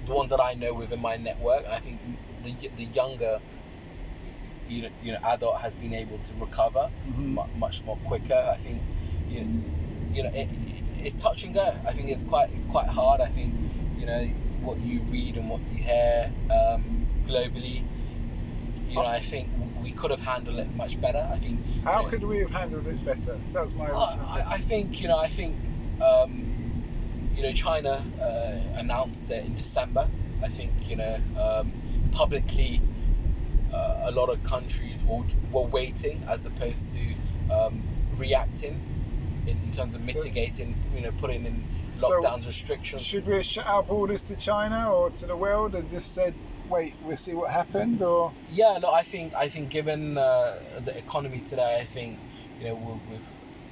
The 0.06 0.14
ones 0.14 0.30
that 0.30 0.42
I 0.42 0.54
know 0.54 0.74
within 0.74 1.02
my 1.02 1.18
network, 1.18 1.66
I 1.70 1.80
think 1.80 2.00
the 2.44 2.54
the 2.76 2.86
younger 2.86 3.40
you 4.68 4.84
know, 4.84 4.90
you 5.02 5.12
know 5.14 5.20
adult 5.24 5.58
has 5.60 5.76
been 5.76 5.94
able 5.94 6.18
to 6.20 6.34
recover 6.36 6.90
Mhm. 7.08 7.34
mu- 7.36 7.42
much 7.56 7.84
more 7.86 7.98
quicker. 7.98 8.36
I 8.54 8.58
think 8.58 8.84
you 9.30 9.42
know, 9.42 9.48
you 10.18 10.24
know 10.24 10.32
it, 10.34 10.50
it's 11.04 11.16
touch 11.16 11.44
and 11.44 11.54
go. 11.54 11.76
I 11.86 11.94
think 11.94 12.10
it's 12.10 12.24
quite 12.24 12.50
it's 12.52 12.66
quite 12.66 12.88
hard. 12.88 13.22
I 13.22 13.28
think 13.28 13.54
you 14.00 14.08
know 14.08 14.26
what 14.62 14.80
you 14.80 15.02
read 15.04 15.38
and 15.38 15.48
what 15.48 15.62
you 15.72 15.84
hear 15.84 16.32
um, 16.50 17.06
globally. 17.28 17.84
You 18.90 18.96
know, 18.96 19.06
I 19.06 19.20
think 19.20 19.50
we 19.84 19.92
could 19.92 20.12
have 20.12 20.22
handled 20.22 20.58
it 20.58 20.74
much 20.76 21.00
better. 21.00 21.28
I 21.32 21.38
think. 21.38 21.60
you 21.60 21.82
How 21.84 22.02
know, 22.02 22.08
could 22.08 22.24
we 22.24 22.40
have 22.40 22.52
handled 22.52 22.88
it 22.88 23.06
better? 23.06 23.36
That 23.36 23.62
was 23.62 23.76
my 23.76 23.86
original 23.86 24.02
I, 24.02 24.44
I 24.54 24.58
think 24.58 25.02
you 25.02 25.08
know 25.08 25.20
I 25.20 25.28
think 25.28 25.56
um, 26.02 27.32
you 27.36 27.44
know 27.44 27.52
China 27.52 28.04
uh, 28.20 28.80
announced 28.80 29.30
it 29.30 29.46
in 29.46 29.56
December. 29.56 30.08
I 30.44 30.48
think 30.48 30.72
you 30.90 30.96
know 30.96 31.20
um, 31.40 31.72
publicly 32.12 32.82
uh, 33.72 34.06
a 34.06 34.12
lot 34.12 34.30
of 34.30 34.42
countries 34.44 35.04
were, 35.06 35.24
were 35.52 35.68
waiting 35.68 36.24
as 36.28 36.48
opposed 36.48 36.90
to 36.92 37.54
um, 37.54 37.84
reacting 38.18 38.82
in, 39.48 39.72
terms 39.72 39.96
of 39.96 40.04
So- 40.06 40.14
mitigating 40.18 40.76
you 40.96 41.02
know 41.02 41.12
putting 41.20 41.46
in 41.46 41.64
So, 42.00 42.22
lockdowns 42.22 42.46
restrictions. 42.46 43.02
Should 43.04 43.26
we 43.26 43.36
have 43.36 43.46
shut 43.46 43.66
our 43.66 43.82
borders 43.84 44.28
to 44.28 44.36
China 44.36 44.94
or 44.94 45.10
to 45.10 45.26
the 45.26 45.36
world 45.36 45.74
and 45.74 45.90
just 45.90 46.14
said, 46.14 46.36
wait, 46.70 46.94
we'll 47.04 47.18
see 47.18 47.34
what 47.34 47.50
happened? 47.50 48.02
Or 48.02 48.32
Yeah, 48.52 48.78
no, 48.82 48.92
I 48.92 49.04
think 49.04 49.34
I 49.34 49.48
think 49.48 49.70
given 49.72 50.18
uh, 50.18 50.56
the 50.84 50.96
economy 50.98 51.40
today, 51.40 51.80
I 51.82 51.86
think 51.86 52.20
you 52.60 52.68
know 52.68 52.76
with, 52.76 53.02
with 53.10 53.22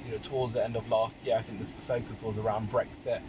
you 0.06 0.12
know 0.12 0.18
towards 0.18 0.54
the 0.54 0.64
end 0.64 0.76
of 0.76 0.88
last 0.88 1.24
year, 1.24 1.36
I 1.36 1.42
think 1.42 1.58
the 1.60 1.64
focus 1.66 2.22
was 2.22 2.38
around 2.38 2.70
Brexit, 2.70 3.20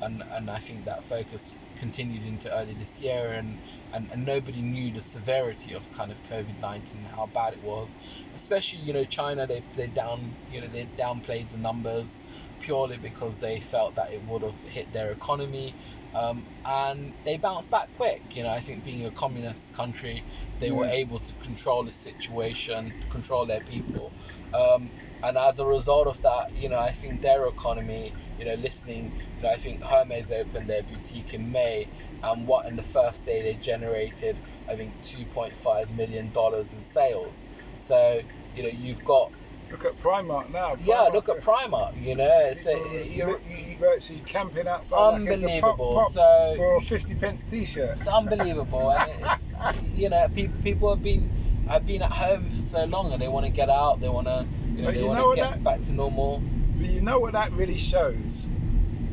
and 0.00 0.22
and 0.34 0.50
I 0.50 0.58
think 0.58 0.84
that 0.86 1.02
focus 1.04 1.52
continued 1.78 2.24
into 2.24 2.52
early 2.54 2.74
this 2.74 3.00
year, 3.00 3.32
and, 3.32 3.56
and, 3.92 4.08
and 4.12 4.24
nobody 4.24 4.60
knew 4.60 4.90
the 4.90 5.02
severity 5.02 5.74
of 5.74 5.90
kind 5.96 6.10
of 6.10 6.22
COVID 6.30 6.60
nineteen, 6.60 7.00
how 7.14 7.26
bad 7.26 7.54
it 7.54 7.62
was. 7.62 7.94
Especially, 8.34 8.80
you 8.80 8.92
know, 8.92 9.04
China 9.04 9.46
they 9.46 9.62
they 9.74 9.86
down 9.86 10.30
you 10.52 10.60
know 10.60 10.66
they 10.68 10.86
downplayed 10.96 11.48
the 11.50 11.58
numbers 11.58 12.22
purely 12.60 12.98
because 12.98 13.40
they 13.40 13.60
felt 13.60 13.94
that 13.96 14.12
it 14.12 14.22
would 14.28 14.42
have 14.42 14.62
hit 14.64 14.92
their 14.92 15.10
economy. 15.12 15.74
Um, 16.14 16.42
and 16.64 17.12
they 17.24 17.36
bounced 17.36 17.70
back 17.70 17.88
quick. 17.96 18.22
You 18.34 18.44
know, 18.44 18.48
I 18.48 18.60
think 18.60 18.84
being 18.84 19.04
a 19.04 19.10
communist 19.10 19.74
country, 19.74 20.22
they 20.60 20.70
were 20.70 20.86
able 20.86 21.18
to 21.18 21.32
control 21.44 21.84
the 21.84 21.92
situation, 21.92 22.92
control 23.10 23.44
their 23.44 23.60
people. 23.60 24.10
Um, 24.54 24.88
and 25.22 25.36
as 25.36 25.58
a 25.58 25.66
result 25.66 26.06
of 26.06 26.22
that, 26.22 26.56
you 26.56 26.70
know, 26.70 26.78
I 26.78 26.92
think 26.92 27.20
their 27.20 27.46
economy, 27.46 28.14
you 28.38 28.44
know, 28.44 28.54
listening, 28.54 29.12
you 29.38 29.42
know, 29.42 29.50
I 29.50 29.56
think 29.56 29.82
Hermes 29.82 30.30
opened 30.32 30.68
their 30.68 30.82
boutique 30.82 31.34
in 31.34 31.52
May, 31.52 31.86
and 32.22 32.46
what 32.46 32.66
in 32.66 32.76
the 32.76 32.82
first 32.82 33.24
day 33.26 33.42
they 33.42 33.54
generated, 33.54 34.36
I 34.68 34.74
think, 34.76 34.92
2.5 35.02 35.90
million 35.96 36.30
dollars 36.30 36.72
in 36.74 36.80
sales. 36.80 37.46
So, 37.76 38.20
you 38.54 38.62
know, 38.62 38.68
you've 38.68 39.04
got 39.04 39.32
Look 39.70 39.84
at 39.84 39.94
Primark 39.94 40.50
now. 40.52 40.76
yeah, 40.78 41.08
look 41.12 41.28
at 41.28 41.40
Primark. 41.40 42.00
You 42.00 42.14
know, 42.14 42.38
it's 42.44 42.66
a, 42.66 43.04
you're, 43.12 43.40
virtually 43.80 44.22
camping 44.24 44.68
outside 44.68 45.20
like 45.22 45.28
it's 45.28 45.42
a 45.42 45.46
pop, 45.60 45.80
Unbelievable. 45.80 45.94
pop 45.94 46.10
So- 46.12 46.54
for 46.56 46.76
a 46.76 46.80
50 46.80 47.14
pence 47.16 47.42
t-shirt. 47.44 47.90
it's 47.94 48.06
unbelievable, 48.06 48.92
and 48.92 49.10
it's 49.22 49.60
you 49.96 50.08
know, 50.08 50.28
people 50.28 50.56
people 50.62 50.94
have 50.94 51.02
been 51.02 51.28
have 51.66 51.84
been 51.84 52.00
at 52.02 52.12
home 52.12 52.48
for 52.48 52.62
so 52.62 52.84
long, 52.84 53.12
and 53.12 53.20
they 53.20 53.26
want 53.28 53.44
to 53.44 53.50
get 53.50 53.68
out. 53.68 54.00
They 54.00 54.08
want 54.08 54.28
to 54.28 54.46
you 54.76 54.82
know 54.82 54.88
But 54.88 54.94
they 54.94 55.02
want 55.02 55.18
to 55.18 55.34
get 55.34 55.50
that- 55.50 55.64
back 55.64 55.80
to 55.82 55.92
normal. 55.92 56.44
But 56.76 56.86
you 56.90 57.00
know 57.00 57.20
what 57.20 57.32
that 57.32 57.52
really 57.52 57.76
shows 57.76 58.48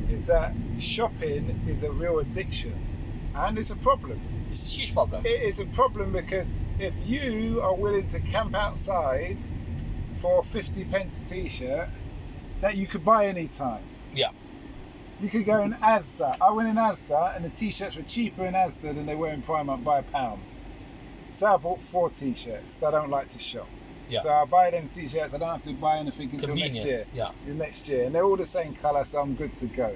is 0.09 0.27
that 0.27 0.53
shopping 0.79 1.59
is 1.67 1.83
a 1.83 1.91
real 1.91 2.19
addiction, 2.19 2.73
and 3.35 3.57
it's 3.57 3.71
a 3.71 3.75
problem. 3.77 4.19
It's 4.49 4.69
a 4.69 4.71
huge 4.71 4.93
problem. 4.93 5.25
It 5.25 5.41
is 5.41 5.59
a 5.59 5.65
problem 5.65 6.11
because 6.11 6.51
if 6.79 6.95
you 7.07 7.61
are 7.61 7.73
willing 7.73 8.07
to 8.07 8.19
camp 8.19 8.55
outside 8.55 9.37
for 10.17 10.39
a 10.39 10.43
50 10.43 10.85
pence 10.85 11.19
t-shirt 11.29 11.89
that 12.61 12.77
you 12.77 12.87
could 12.87 13.03
buy 13.03 13.27
anytime. 13.27 13.81
Yeah. 14.13 14.29
You 15.21 15.29
could 15.29 15.45
go 15.45 15.61
in 15.63 15.73
Asda. 15.73 16.37
I 16.41 16.51
went 16.51 16.69
in 16.69 16.75
Asda 16.75 17.35
and 17.35 17.45
the 17.45 17.49
t-shirts 17.49 17.97
were 17.97 18.03
cheaper 18.03 18.45
in 18.45 18.53
Asda 18.53 18.93
than 18.93 19.05
they 19.05 19.15
were 19.15 19.29
in 19.29 19.41
Primark 19.41 19.83
by 19.83 19.99
a 19.99 20.03
pound. 20.03 20.41
So 21.35 21.47
I 21.47 21.57
bought 21.57 21.81
four 21.81 22.09
t-shirts. 22.09 22.71
So 22.71 22.87
I 22.87 22.91
don't 22.91 23.09
like 23.09 23.29
to 23.29 23.39
shop. 23.39 23.67
Yeah. 24.13 24.21
So 24.21 24.29
I 24.29 24.45
buy 24.45 24.69
them 24.69 24.87
t-shirts. 24.87 25.33
I 25.33 25.37
don't 25.39 25.49
have 25.49 25.63
to 25.63 25.73
buy 25.73 25.97
anything 25.97 26.29
until 26.31 26.55
next 26.55 26.75
year. 26.85 27.03
Yeah. 27.13 27.31
The 27.47 27.55
next 27.55 27.89
year, 27.89 28.05
and 28.05 28.13
they're 28.13 28.23
all 28.23 28.37
the 28.37 28.45
same 28.45 28.73
colour, 28.75 29.03
so 29.05 29.19
I'm 29.19 29.33
good 29.33 29.55
to 29.57 29.65
go. 29.65 29.95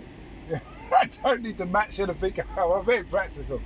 I 1.00 1.10
don't 1.24 1.44
need 1.44 1.58
to 1.60 1.66
match 1.66 2.00
anything. 2.00 2.34
I'm 2.58 2.84
very 2.84 3.04
practical, 3.04 3.60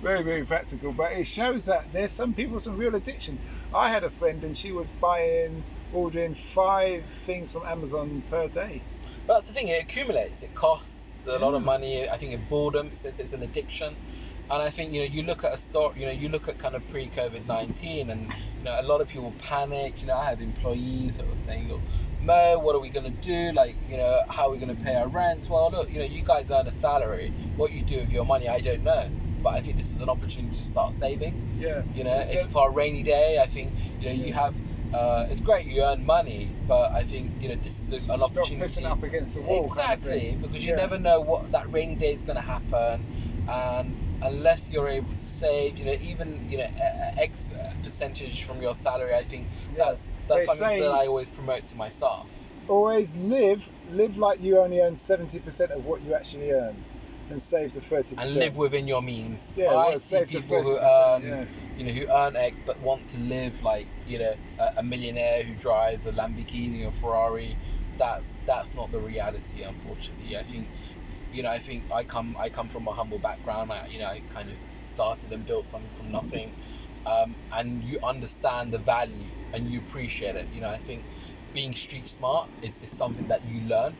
very 0.00 0.22
very 0.22 0.44
practical. 0.44 0.92
But 0.92 1.12
it 1.12 1.26
shows 1.26 1.66
that 1.66 1.92
there's 1.92 2.12
some 2.12 2.32
people 2.32 2.58
some 2.60 2.78
real 2.78 2.94
addiction. 2.94 3.38
I 3.74 3.90
had 3.90 4.02
a 4.04 4.10
friend, 4.10 4.42
and 4.44 4.56
she 4.56 4.72
was 4.72 4.86
buying, 5.00 5.62
ordering 5.92 6.34
five 6.34 7.04
things 7.04 7.52
from 7.52 7.64
Amazon 7.66 8.22
per 8.30 8.48
day. 8.48 8.80
But 9.26 9.34
that's 9.34 9.48
the 9.48 9.54
thing. 9.54 9.68
It 9.68 9.82
accumulates. 9.82 10.42
It 10.42 10.54
costs 10.54 11.26
a 11.26 11.38
lot 11.38 11.54
of 11.54 11.62
money. 11.62 12.08
I 12.08 12.16
think 12.16 12.32
it 12.32 12.48
boredom. 12.48 12.86
It's, 12.92 13.04
it's, 13.04 13.18
it's 13.18 13.34
an 13.34 13.42
addiction. 13.42 13.94
And 14.50 14.62
I 14.62 14.70
think 14.70 14.92
you 14.94 15.00
know 15.00 15.06
you 15.06 15.22
look 15.24 15.44
at 15.44 15.52
a 15.52 15.58
store. 15.58 15.92
You 15.94 16.06
know 16.06 16.12
you 16.12 16.28
look 16.30 16.48
at 16.48 16.58
kind 16.58 16.74
of 16.74 16.86
pre 16.88 17.08
COVID 17.08 17.46
nineteen, 17.46 18.08
and 18.10 18.22
you 18.58 18.64
know 18.64 18.74
a 18.78 18.82
lot 18.82 19.00
of 19.02 19.08
people 19.08 19.34
panic. 19.38 20.00
You 20.00 20.08
know 20.08 20.14
I 20.16 20.24
have 20.30 20.40
employees 20.40 21.18
that 21.18 21.26
were 21.26 21.40
saying, 21.40 21.68
"Look, 21.68 21.82
Mo, 22.22 22.58
what 22.58 22.74
are 22.74 22.80
we 22.80 22.88
gonna 22.88 23.10
do? 23.10 23.52
Like 23.52 23.76
you 23.86 23.98
know 23.98 24.22
how 24.30 24.46
are 24.48 24.50
we 24.50 24.58
gonna 24.58 24.74
pay 24.74 24.94
our 24.94 25.08
rent?" 25.08 25.48
Well, 25.50 25.70
look, 25.70 25.92
you 25.92 25.98
know 25.98 26.06
you 26.06 26.22
guys 26.22 26.50
earn 26.50 26.66
a 26.66 26.72
salary. 26.72 27.30
What 27.56 27.72
you 27.72 27.82
do 27.82 27.98
with 28.00 28.10
your 28.10 28.24
money, 28.24 28.48
I 28.48 28.60
don't 28.60 28.82
know. 28.84 29.08
But 29.42 29.50
I 29.50 29.60
think 29.60 29.76
this 29.76 29.92
is 29.92 30.00
an 30.00 30.08
opportunity 30.08 30.56
to 30.56 30.64
start 30.64 30.92
saving. 30.92 31.34
Yeah. 31.58 31.82
You 31.94 32.04
know, 32.04 32.24
So- 32.24 32.38
if 32.38 32.50
for 32.50 32.70
a 32.70 32.72
rainy 32.72 33.02
day, 33.02 33.38
I 33.42 33.46
think 33.46 33.72
you 34.00 34.06
know 34.08 34.12
you 34.14 34.32
have. 34.32 34.54
Uh, 34.94 35.26
it's 35.28 35.40
great 35.40 35.66
you 35.66 35.82
earn 35.82 36.06
money, 36.06 36.50
but 36.66 36.90
I 36.94 37.02
think 37.04 37.30
you 37.42 37.50
know 37.50 37.56
this 37.56 37.78
is 37.82 37.92
a, 37.92 37.96
an 37.96 38.18
Stop 38.18 38.22
opportunity. 38.30 38.64
pissing 38.66 38.90
up 38.90 39.02
against 39.02 39.34
the 39.34 39.42
wall. 39.42 39.68
kind 39.68 39.92
of 39.92 39.98
Exactly, 39.98 40.38
because 40.40 40.64
you 40.64 40.70
Yeah. 40.70 40.76
never 40.78 40.98
know 40.98 41.20
what 41.20 41.52
that 41.52 41.70
rainy 41.70 41.94
day 41.96 42.12
is 42.14 42.22
going 42.22 42.36
to 42.36 42.42
happen, 42.42 43.04
and 43.46 43.94
unless 44.22 44.72
you're 44.72 44.88
able 44.88 45.10
to 45.10 45.16
save, 45.16 45.78
you 45.78 45.86
know, 45.86 45.96
even 46.02 46.48
you 46.48 46.58
know 46.58 46.68
X 47.18 47.48
percentage 47.82 48.44
from 48.44 48.62
your 48.62 48.74
salary, 48.74 49.14
I 49.14 49.24
think 49.24 49.46
Yeah. 49.72 49.84
that's 49.86 50.10
that's 50.28 50.46
They 50.46 50.54
something 50.54 50.80
that 50.80 50.90
I 50.90 51.06
always 51.06 51.28
promote 51.28 51.66
to 51.66 51.76
my 51.76 51.88
staff. 51.88 52.26
Always 52.68 53.16
live, 53.16 53.68
live 53.90 54.18
like 54.18 54.42
you 54.42 54.58
only 54.58 54.80
earn 54.80 54.94
70% 54.94 55.70
of 55.70 55.86
what 55.86 56.02
you 56.02 56.14
actually 56.14 56.52
earn, 56.52 56.76
and 57.30 57.42
save 57.42 57.72
the 57.72 57.80
30%. 57.80 58.14
And 58.18 58.34
live 58.34 58.56
within 58.56 58.86
your 58.86 59.00
means. 59.02 59.54
Yeah, 59.56 59.74
I 59.74 59.94
see 59.94 60.24
people 60.26 60.62
who 60.62 60.76
earn, 60.76 61.22
yeah. 61.22 61.44
you 61.78 61.84
know, 61.84 61.92
who 61.92 62.06
earn 62.12 62.36
X 62.36 62.60
but 62.60 62.78
want 62.80 63.08
to 63.08 63.18
live 63.20 63.62
like, 63.62 63.86
you 64.06 64.18
know, 64.18 64.34
a, 64.58 64.72
a 64.78 64.82
millionaire 64.82 65.42
who 65.42 65.54
drives 65.54 66.06
a 66.06 66.12
Lamborghini 66.12 66.86
or 66.86 66.90
Ferrari. 66.90 67.56
That's 67.96 68.34
that's 68.46 68.74
not 68.74 68.92
the 68.92 69.00
reality, 69.00 69.62
unfortunately. 69.62 70.36
I 70.36 70.42
think, 70.44 70.68
you 71.32 71.42
know, 71.42 71.50
I 71.50 71.58
think 71.58 71.86
I 71.92 72.04
come 72.04 72.36
I 72.40 72.50
come 72.50 72.68
from 72.68 72.88
a 72.88 72.92
humble 72.92 73.18
background. 73.18 73.72
I, 73.72 73.86
you 73.90 73.98
know, 74.00 74.06
I 74.06 74.22
kind 74.30 74.50
of 74.50 74.56
started 74.80 75.32
and 75.32 75.44
built 75.46 75.66
something 75.66 75.90
from 75.92 76.10
nothing, 76.10 76.54
um, 77.06 77.36
and 77.52 77.82
you 77.84 77.98
understand 78.02 78.72
the 78.72 78.78
value 78.78 79.32
and 79.52 79.68
you 79.68 79.80
appreciate 79.80 80.36
it. 80.36 80.48
You 80.52 80.60
know, 80.62 80.70
I 80.70 80.78
think 80.78 81.04
being 81.52 81.74
street 81.74 82.08
smart 82.08 82.50
is, 82.62 82.80
is 82.82 82.90
something 82.96 83.26
that 83.28 83.44
you 83.44 83.62
learn 83.68 83.96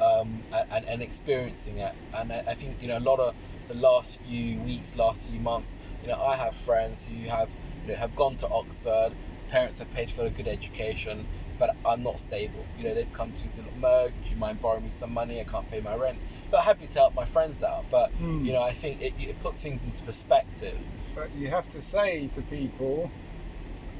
um, 0.00 0.44
and, 0.70 0.84
and 0.86 1.02
experiencing 1.02 1.78
it. 1.78 1.92
And 2.12 2.32
I, 2.32 2.42
I 2.48 2.54
think 2.54 2.76
you 2.80 2.88
know 2.88 2.98
a 2.98 3.00
lot 3.00 3.20
of 3.20 3.34
the 3.68 3.76
last 3.78 4.22
few 4.22 4.60
weeks, 4.60 4.96
last 4.96 5.26
few 5.26 5.40
months, 5.40 5.76
you 6.02 6.08
know, 6.08 6.16
I 6.20 6.36
have 6.36 6.54
friends 6.54 7.04
who 7.04 7.28
have 7.28 7.50
you 7.84 7.92
know 7.92 7.96
have 7.96 8.14
gone 8.14 8.36
to 8.38 8.48
Oxford. 8.50 9.14
Parents 9.48 9.78
have 9.78 9.90
paid 9.90 10.10
for 10.10 10.24
a 10.26 10.30
good 10.30 10.48
education, 10.48 11.28
but 11.58 11.70
are 11.84 11.96
not 11.96 12.18
stable. 12.18 12.66
You 12.76 12.84
know, 12.84 12.94
they've 12.94 13.12
come 13.12 13.32
to 13.32 13.42
me 13.42 13.46
and 13.46 13.52
said, 13.52 13.64
"Look, 13.76 14.12
do 14.22 14.30
you 14.30 14.36
mind 14.36 14.60
borrowing 14.60 14.84
me 14.84 14.90
some 14.90 15.12
money? 15.12 15.40
I 15.40 15.44
can't 15.44 15.68
pay 15.68 15.80
my 15.80 15.94
rent." 15.94 16.20
But 16.50 16.62
happy 16.62 16.86
to 16.86 16.98
help 16.98 17.14
my 17.14 17.24
friends 17.24 17.62
out. 17.62 17.84
But 17.90 18.12
Mm. 18.20 18.44
you 18.44 18.52
know, 18.52 18.62
I 18.62 18.72
think 18.72 19.00
it, 19.02 19.12
it 19.18 19.38
puts 19.40 19.62
things 19.62 19.84
into 19.86 20.02
perspective. 20.04 20.78
But 21.14 21.34
you 21.34 21.48
have 21.48 21.68
to 21.70 21.82
say 21.82 22.28
to 22.28 22.42
people, 22.42 23.10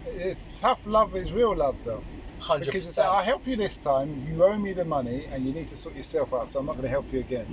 it's 0.07 0.49
tough 0.61 0.87
love 0.87 1.17
is 1.17 1.33
real 1.33 1.55
love 1.57 1.83
though. 1.85 2.03
100%. 2.41 2.59
Because 2.61 2.75
you 2.75 2.81
say, 2.83 3.03
I 3.03 3.23
help 3.23 3.47
you 3.47 3.57
this 3.57 3.79
time, 3.79 4.23
you 4.27 4.45
owe 4.45 4.57
me 4.59 4.73
the 4.75 4.85
money, 4.85 5.27
and 5.33 5.45
you 5.45 5.53
need 5.53 5.69
to 5.69 5.77
sort 5.77 5.97
yourself 5.97 6.35
out, 6.35 6.51
so 6.51 6.61
I'm 6.61 6.67
not 6.67 6.73
going 6.73 6.85
to 6.85 6.91
help 6.91 7.11
you 7.13 7.19
again. 7.21 7.47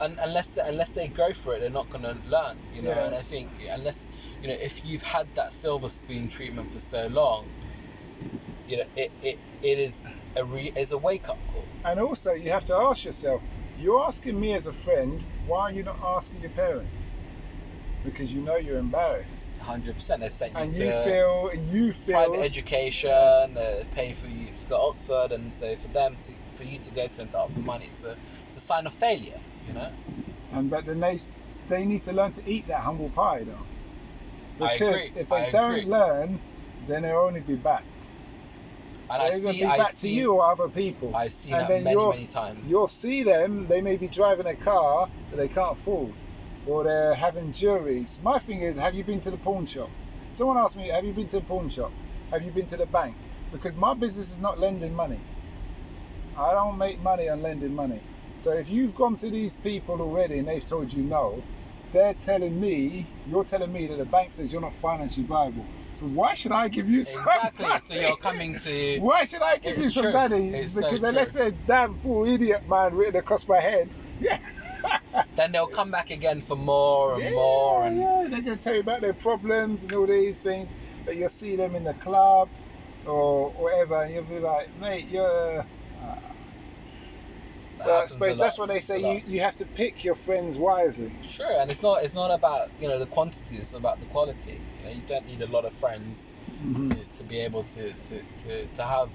And 0.00 0.18
unless 0.20 0.50
they, 0.50 0.62
unless 0.66 0.90
they 0.90 1.08
go 1.08 1.32
for 1.32 1.54
it, 1.54 1.60
they're 1.60 1.70
not 1.70 1.88
going 1.88 2.04
to 2.04 2.16
learn. 2.28 2.56
You 2.74 2.82
know, 2.82 2.90
Yeah. 2.90 3.06
and 3.06 3.14
I 3.14 3.22
think 3.22 3.48
unless 3.72 4.06
you 4.42 4.48
know 4.48 4.54
if 4.54 4.84
you've 4.84 5.02
had 5.02 5.26
that 5.36 5.52
silver 5.52 5.88
spoon 5.88 6.28
treatment 6.28 6.70
for 6.72 6.80
so 6.80 7.06
long, 7.06 7.46
you 8.68 8.76
know, 8.78 8.84
it, 8.96 9.10
it, 9.22 9.38
it 9.62 9.78
is 9.78 10.06
a 10.36 10.44
re, 10.44 10.72
is 10.76 10.92
a 10.92 10.98
wake 10.98 11.28
up 11.28 11.38
call. 11.48 11.64
And 11.84 11.98
also, 12.00 12.32
you 12.32 12.50
have 12.50 12.64
to 12.66 12.74
ask 12.74 13.04
yourself, 13.04 13.42
you're 13.80 14.00
asking 14.02 14.38
me 14.38 14.52
as 14.52 14.66
a 14.66 14.72
friend, 14.72 15.20
why 15.46 15.62
are 15.62 15.72
you 15.72 15.82
not 15.82 15.98
asking 16.04 16.40
your 16.40 16.50
parents? 16.50 17.18
Because 18.04 18.32
you 18.32 18.42
know 18.42 18.56
you're 18.56 18.78
embarrassed. 18.78 19.56
Hundred 19.62 19.94
percent. 19.94 20.20
They 20.20 20.28
sent 20.28 20.52
you 20.52 20.60
And 20.60 20.74
to 20.74 20.84
you 20.84 20.92
feel, 20.92 21.50
you 21.72 21.92
feel, 21.92 22.14
private 22.14 22.44
education, 22.44 23.10
uh, 23.10 23.82
pay 23.94 24.12
for 24.12 24.26
you 24.26 24.46
to 24.48 24.68
go 24.68 24.76
to 24.76 24.82
Oxford, 24.82 25.32
and 25.32 25.52
so 25.54 25.74
for 25.76 25.88
them 25.88 26.16
to 26.16 26.32
for 26.56 26.64
you 26.64 26.78
to 26.80 26.90
go 26.90 27.06
to 27.06 27.16
them 27.16 27.28
to 27.28 27.38
ask 27.40 27.54
for 27.54 27.60
money, 27.60 27.86
it's 27.86 28.04
a 28.04 28.14
it's 28.46 28.58
a 28.58 28.60
sign 28.60 28.86
of 28.86 28.92
failure. 28.92 29.40
You 29.66 29.74
know. 29.74 29.88
and 30.52 30.68
but 30.68 30.84
then 30.84 31.00
they, 31.00 31.18
they 31.68 31.86
need 31.86 32.02
to 32.02 32.12
learn 32.12 32.32
to 32.32 32.42
eat 32.48 32.66
that 32.66 32.80
humble 32.80 33.08
pie 33.08 33.44
though. 33.44 34.64
I 34.64 34.74
Because 34.74 34.96
agree, 35.00 35.12
if 35.16 35.28
they 35.30 35.36
I 35.36 35.50
don't 35.50 35.74
agree. 35.78 35.90
learn, 35.90 36.38
then 36.86 37.02
they'll 37.02 37.18
only 37.20 37.40
be 37.40 37.56
back. 37.56 37.84
And 39.10 39.22
I 39.22 39.28
They're 39.28 39.38
to 39.38 39.44
see, 39.52 39.58
be 39.60 39.64
I've 39.64 39.78
back 39.78 39.88
seen, 39.88 40.14
to 40.14 40.20
you 40.20 40.32
or 40.34 40.50
other 40.50 40.68
people. 40.68 41.14
I've 41.14 41.32
seen 41.32 41.54
and 41.54 41.62
that 41.62 41.68
then 41.68 41.84
many 41.84 41.94
you're, 41.94 42.10
many 42.10 42.26
times. 42.26 42.70
You'll 42.70 42.88
see 42.88 43.22
them, 43.22 43.66
they 43.68 43.80
may 43.80 43.96
be 43.96 44.08
driving 44.08 44.46
a 44.46 44.54
car 44.54 45.08
that 45.30 45.36
they 45.36 45.48
can't 45.48 45.72
afford, 45.72 46.12
or 46.66 46.84
they're 46.84 47.14
having 47.14 47.52
juries. 47.52 48.20
My 48.22 48.38
thing 48.38 48.62
is, 48.62 48.78
have 48.78 48.94
you 48.94 49.04
been 49.04 49.20
to 49.20 49.30
the 49.30 49.36
pawn 49.36 49.66
shop? 49.66 49.90
Someone 50.32 50.56
asked 50.58 50.76
me, 50.76 50.88
have 50.88 51.04
you 51.04 51.12
been 51.12 51.28
to 51.28 51.40
the 51.40 51.46
pawn 51.46 51.68
shop? 51.68 51.92
Have 52.30 52.42
you 52.42 52.50
been 52.50 52.66
to 52.66 52.76
the 52.76 52.86
bank? 52.86 53.16
Because 53.52 53.76
my 53.76 53.94
business 53.94 54.32
is 54.32 54.40
not 54.40 54.58
lending 54.58 54.94
money. 54.94 55.20
I 56.38 56.52
don't 56.52 56.78
make 56.78 57.00
money 57.00 57.28
on 57.28 57.42
lending 57.42 57.74
money. 57.74 58.00
So 58.40 58.52
if 58.52 58.68
you've 58.68 58.94
gone 58.94 59.16
to 59.16 59.30
these 59.30 59.56
people 59.56 60.00
already 60.00 60.38
and 60.38 60.48
they've 60.48 60.64
told 60.64 60.92
you 60.92 61.02
no, 61.04 61.42
they're 61.92 62.14
telling 62.14 62.60
me, 62.60 63.06
you're 63.28 63.44
telling 63.44 63.72
me 63.72 63.86
that 63.86 63.96
the 63.96 64.04
bank 64.04 64.32
says 64.32 64.52
you're 64.52 64.60
not 64.60 64.74
financially 64.74 65.24
viable. 65.24 65.64
So 65.96 66.06
why 66.06 66.34
should 66.34 66.52
I 66.52 66.68
give 66.68 66.88
you 66.88 67.04
some 67.04 67.20
Exactly. 67.20 67.66
money? 67.66 67.80
So 67.80 67.94
you're 67.94 68.16
coming 68.16 68.54
to 68.54 68.98
Why 69.00 69.24
should 69.24 69.42
I 69.42 69.58
give 69.58 69.76
you 69.76 69.90
some 69.90 70.04
true. 70.04 70.12
money? 70.12 70.48
It's 70.48 70.74
because 70.80 71.02
unless 71.02 71.34
there's 71.34 71.52
a 71.52 71.56
damn 71.66 71.94
fool 71.94 72.26
idiot 72.26 72.68
man 72.68 72.94
written 72.94 73.16
across 73.16 73.46
my 73.48 73.60
head, 73.60 73.88
yeah. 74.20 74.38
then 75.36 75.52
they'll 75.52 75.66
come 75.66 75.90
back 75.90 76.10
again 76.10 76.40
for 76.40 76.56
more 76.56 77.14
and 77.14 77.22
yeah, 77.22 77.30
more 77.30 77.86
and 77.86 77.96
yeah, 77.96 78.26
they're 78.28 78.42
going 78.42 78.56
to 78.56 78.62
tell 78.62 78.74
you 78.74 78.80
about 78.80 79.00
their 79.00 79.14
problems 79.14 79.84
and 79.84 79.92
all 79.94 80.06
these 80.06 80.42
things. 80.42 80.72
But 81.04 81.16
you'll 81.16 81.28
see 81.28 81.56
them 81.56 81.74
in 81.74 81.84
the 81.84 81.94
club 81.94 82.48
or 83.06 83.50
whatever, 83.50 84.02
and 84.02 84.14
you'll 84.14 84.24
be 84.24 84.38
like, 84.38 84.68
mate, 84.80 85.06
you're. 85.10 85.60
Uh, 85.60 86.16
Well, 87.84 88.00
I 88.02 88.04
suppose 88.06 88.36
that's 88.38 88.58
what 88.58 88.68
they 88.68 88.78
say. 88.78 89.00
You, 89.00 89.22
you 89.26 89.40
have 89.40 89.56
to 89.56 89.66
pick 89.66 90.04
your 90.04 90.14
friends 90.14 90.56
wisely. 90.56 91.12
Sure, 91.28 91.60
and 91.60 91.70
it's 91.70 91.82
not 91.82 92.02
it's 92.02 92.14
not 92.14 92.30
about 92.30 92.70
you 92.80 92.88
know 92.88 92.98
the 92.98 93.06
quantity; 93.06 93.56
it's 93.58 93.74
about 93.74 94.00
the 94.00 94.06
quality. 94.06 94.58
You 94.90 95.02
don't 95.06 95.26
need 95.26 95.40
a 95.42 95.46
lot 95.46 95.64
of 95.64 95.72
friends 95.72 96.30
Mm-hmm. 96.64 96.84
to, 96.84 97.18
to 97.18 97.24
be 97.24 97.40
able 97.40 97.64
to, 97.64 97.92
to, 97.92 98.22
to, 98.38 98.66
to 98.76 98.82
have 98.82 99.10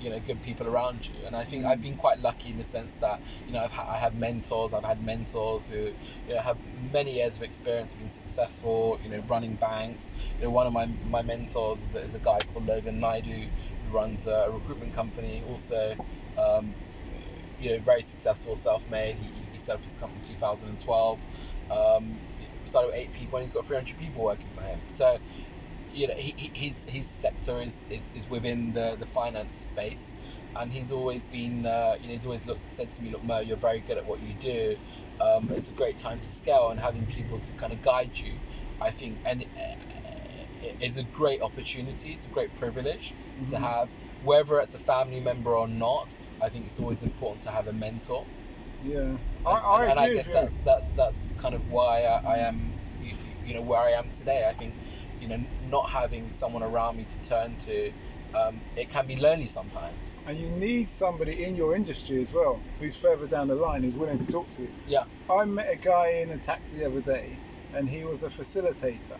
you 0.00 0.10
know 0.10 0.18
good 0.26 0.42
people 0.42 0.66
around 0.68 1.06
you. 1.08 1.14
And 1.26 1.34
I 1.34 1.44
think. 1.44 1.64
I've 1.64 1.80
been 1.80 1.96
quite 1.96 2.20
lucky 2.20 2.50
in 2.50 2.58
the 2.58 2.64
sense 2.64 2.96
that 2.96 3.20
you 3.46 3.54
know 3.54 3.60
I've 3.60 3.70
ha- 3.72 3.86
I 3.90 3.96
have 3.96 4.14
mentors. 4.18 4.74
I've 4.74 4.84
had 4.84 5.02
mentors 5.02 5.68
who 5.68 5.76
you 5.78 6.34
know 6.34 6.40
have 6.40 6.58
many 6.92 7.14
years 7.14 7.36
of 7.36 7.42
experience, 7.42 7.92
have 7.92 8.00
been 8.00 8.10
successful. 8.10 9.00
You 9.02 9.10
know, 9.10 9.22
running 9.28 9.54
banks. 9.54 10.10
You 10.38 10.44
know, 10.44 10.50
one 10.50 10.66
of 10.66 10.72
my 10.74 10.88
my 11.10 11.22
mentors 11.22 11.80
is 11.80 11.94
a, 11.94 12.00
is 12.00 12.14
a 12.14 12.18
guy 12.18 12.38
called 12.52 12.66
Logan 12.66 13.00
Naidoo 13.00 13.46
who 13.86 13.96
runs 13.96 14.26
a 14.26 14.48
recruitment 14.50 14.92
company. 14.94 15.42
Also. 15.48 15.94
Um, 16.38 16.74
you 17.60 17.70
know, 17.70 17.78
very 17.78 18.02
successful, 18.02 18.56
self-made. 18.56 19.16
He, 19.16 19.28
he 19.54 19.58
set 19.58 19.76
up 19.76 19.82
his 19.82 19.94
company 19.94 20.20
in 20.28 20.34
2012. 20.34 21.24
Um, 21.70 22.13
started 22.74 22.88
with 22.88 22.96
eight 22.98 23.12
people, 23.12 23.38
and 23.38 23.44
he's 23.44 23.52
got 23.52 23.66
300 23.66 23.96
people 23.98 24.24
working 24.24 24.50
for 24.50 24.62
him. 24.62 24.80
So, 24.88 25.18
you 25.92 26.08
know, 26.08 26.14
he, 26.16 26.34
he, 26.36 26.50
his 26.54 26.84
his 26.86 27.06
sector 27.08 27.60
is, 27.60 27.86
is, 27.90 28.10
is 28.14 28.28
within 28.28 28.72
the, 28.72 28.96
the 28.98 29.06
finance 29.06 29.56
space, 29.56 30.14
and 30.56 30.72
he's 30.72 30.90
always 30.92 31.24
been, 31.26 31.66
uh, 31.66 31.94
you 32.00 32.08
know, 32.08 32.12
he's 32.12 32.26
always 32.26 32.46
looked, 32.48 32.70
said 32.70 32.90
to 32.92 33.02
me, 33.02 33.12
look, 33.12 33.22
Mo, 33.24 33.40
you're 33.40 33.56
very 33.56 33.80
good 33.80 33.98
at 33.98 34.06
what 34.06 34.20
you 34.22 34.34
do. 34.34 34.76
Um, 35.20 35.50
it's 35.54 35.70
a 35.70 35.72
great 35.72 35.98
time 35.98 36.18
to 36.20 36.28
scale, 36.28 36.70
and 36.70 36.80
having 36.80 37.06
people 37.06 37.38
to 37.40 37.52
kind 37.54 37.72
of 37.72 37.82
guide 37.82 38.10
you, 38.18 38.32
I 38.80 38.90
think, 38.90 39.18
and 39.24 39.44
uh, 39.44 40.74
is 40.80 40.98
a 40.98 41.04
great 41.04 41.42
opportunity. 41.42 42.10
It's 42.12 42.26
a 42.26 42.30
great 42.30 42.54
privilege 42.56 43.14
to 43.50 43.56
Mhm. 43.56 43.60
have, 43.60 43.90
whether 44.24 44.58
it's 44.60 44.74
a 44.74 44.80
family 44.80 45.20
member 45.20 45.56
or 45.56 45.68
not. 45.68 46.14
I 46.42 46.48
think 46.50 46.66
it's 46.66 46.80
always 46.80 47.02
important 47.04 47.42
to 47.44 47.50
have 47.50 47.68
a 47.68 47.72
mentor. 47.72 48.26
Yeah, 48.84 49.00
And, 49.00 49.18
I, 49.46 49.50
I 49.50 49.84
and, 49.86 50.00
I 50.00 50.12
guess 50.12 50.28
that's 50.28 50.60
that's 50.60 50.88
that's 50.90 51.34
kind 51.38 51.54
of 51.54 51.70
why 51.70 52.04
I, 52.04 52.34
I 52.34 52.38
am, 52.38 52.72
you, 53.02 53.14
you 53.44 53.54
know, 53.54 53.62
where 53.62 53.80
I 53.80 53.92
am 53.92 54.10
today. 54.10 54.46
I 54.48 54.52
think, 54.52 54.74
you 55.20 55.28
know, 55.28 55.38
not 55.70 55.88
having 55.88 56.32
someone 56.32 56.62
around 56.62 56.96
me 56.96 57.04
to 57.04 57.22
turn 57.22 57.56
to, 57.56 57.92
um, 58.34 58.60
it 58.76 58.90
can 58.90 59.06
be 59.06 59.16
lonely 59.16 59.46
sometimes. 59.46 60.22
And 60.26 60.36
you 60.36 60.50
need 60.50 60.88
somebody 60.88 61.44
in 61.44 61.54
your 61.56 61.74
industry 61.74 62.20
as 62.22 62.32
well 62.32 62.60
who's 62.78 62.96
further 62.96 63.26
down 63.26 63.48
the 63.48 63.54
line 63.54 63.82
who's 63.82 63.96
willing 63.96 64.18
to 64.18 64.26
talk 64.26 64.50
to 64.56 64.62
you. 64.62 64.70
Yeah. 64.86 65.04
I 65.30 65.44
met 65.44 65.66
a 65.72 65.76
guy 65.76 66.20
in 66.22 66.30
a 66.30 66.38
taxi 66.38 66.78
the 66.78 66.86
other 66.86 67.00
day 67.00 67.36
and 67.74 67.88
he 67.88 68.04
was 68.04 68.22
a 68.22 68.28
facilitator. 68.28 69.18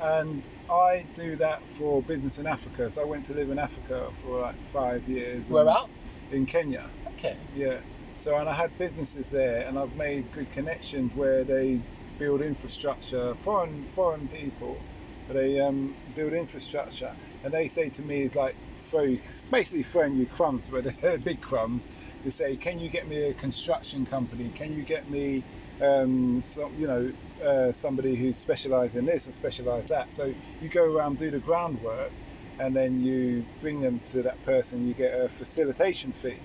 And 0.00 0.42
I 0.70 1.06
do 1.14 1.36
that 1.36 1.62
for 1.62 2.02
business 2.02 2.38
in 2.38 2.46
Africa. 2.46 2.90
So 2.90 3.02
I 3.02 3.04
went 3.04 3.26
to 3.26 3.34
live 3.34 3.50
in 3.50 3.58
Africa 3.58 4.08
for 4.12 4.40
like 4.40 4.56
five 4.56 5.08
years. 5.08 5.48
Whereabouts? 5.48 6.20
In 6.32 6.46
Kenya. 6.46 6.84
Okay. 7.08 7.36
Yeah. 7.54 7.80
So 8.18 8.36
and 8.36 8.48
I 8.48 8.54
had 8.54 8.76
businesses 8.78 9.30
there, 9.30 9.66
and 9.66 9.78
I've 9.78 9.94
made 9.96 10.32
good 10.32 10.50
connections 10.50 11.14
where 11.14 11.44
they 11.44 11.80
build 12.18 12.40
infrastructure. 12.40 13.34
Foreign 13.34 13.84
foreign 13.84 14.26
people, 14.28 14.80
they 15.28 15.60
um, 15.60 15.94
build 16.14 16.32
infrastructure, 16.32 17.12
and 17.44 17.52
they 17.52 17.68
say 17.68 17.90
to 17.90 18.02
me, 18.02 18.22
"It's 18.22 18.34
like 18.34 18.56
throw 18.76 19.16
basically 19.50 19.82
throwing 19.82 20.16
you 20.16 20.26
crumbs, 20.26 20.68
but 20.68 20.84
they're 21.02 21.18
big 21.18 21.40
crumbs." 21.40 21.88
They 22.24 22.30
say, 22.30 22.56
"Can 22.56 22.78
you 22.78 22.88
get 22.88 23.06
me 23.06 23.28
a 23.28 23.34
construction 23.34 24.06
company? 24.06 24.50
Can 24.54 24.72
you 24.72 24.82
get 24.82 25.08
me, 25.08 25.44
um, 25.82 26.42
some, 26.42 26.72
you 26.78 26.86
know, 26.86 27.12
uh, 27.44 27.72
somebody 27.72 28.16
who's 28.16 28.38
specialised 28.38 28.96
in 28.96 29.04
this 29.04 29.26
and 29.26 29.34
specialised 29.34 29.88
that?" 29.88 30.12
So 30.12 30.32
you 30.62 30.68
go 30.70 30.84
around 30.84 31.18
do 31.18 31.30
the 31.30 31.38
groundwork, 31.38 32.12
and 32.58 32.74
then 32.74 33.02
you 33.02 33.44
bring 33.60 33.82
them 33.82 34.00
to 34.10 34.22
that 34.22 34.42
person. 34.44 34.86
You 34.86 34.94
get 34.94 35.12
a 35.12 35.28
facilitation 35.28 36.12
fee 36.12 36.38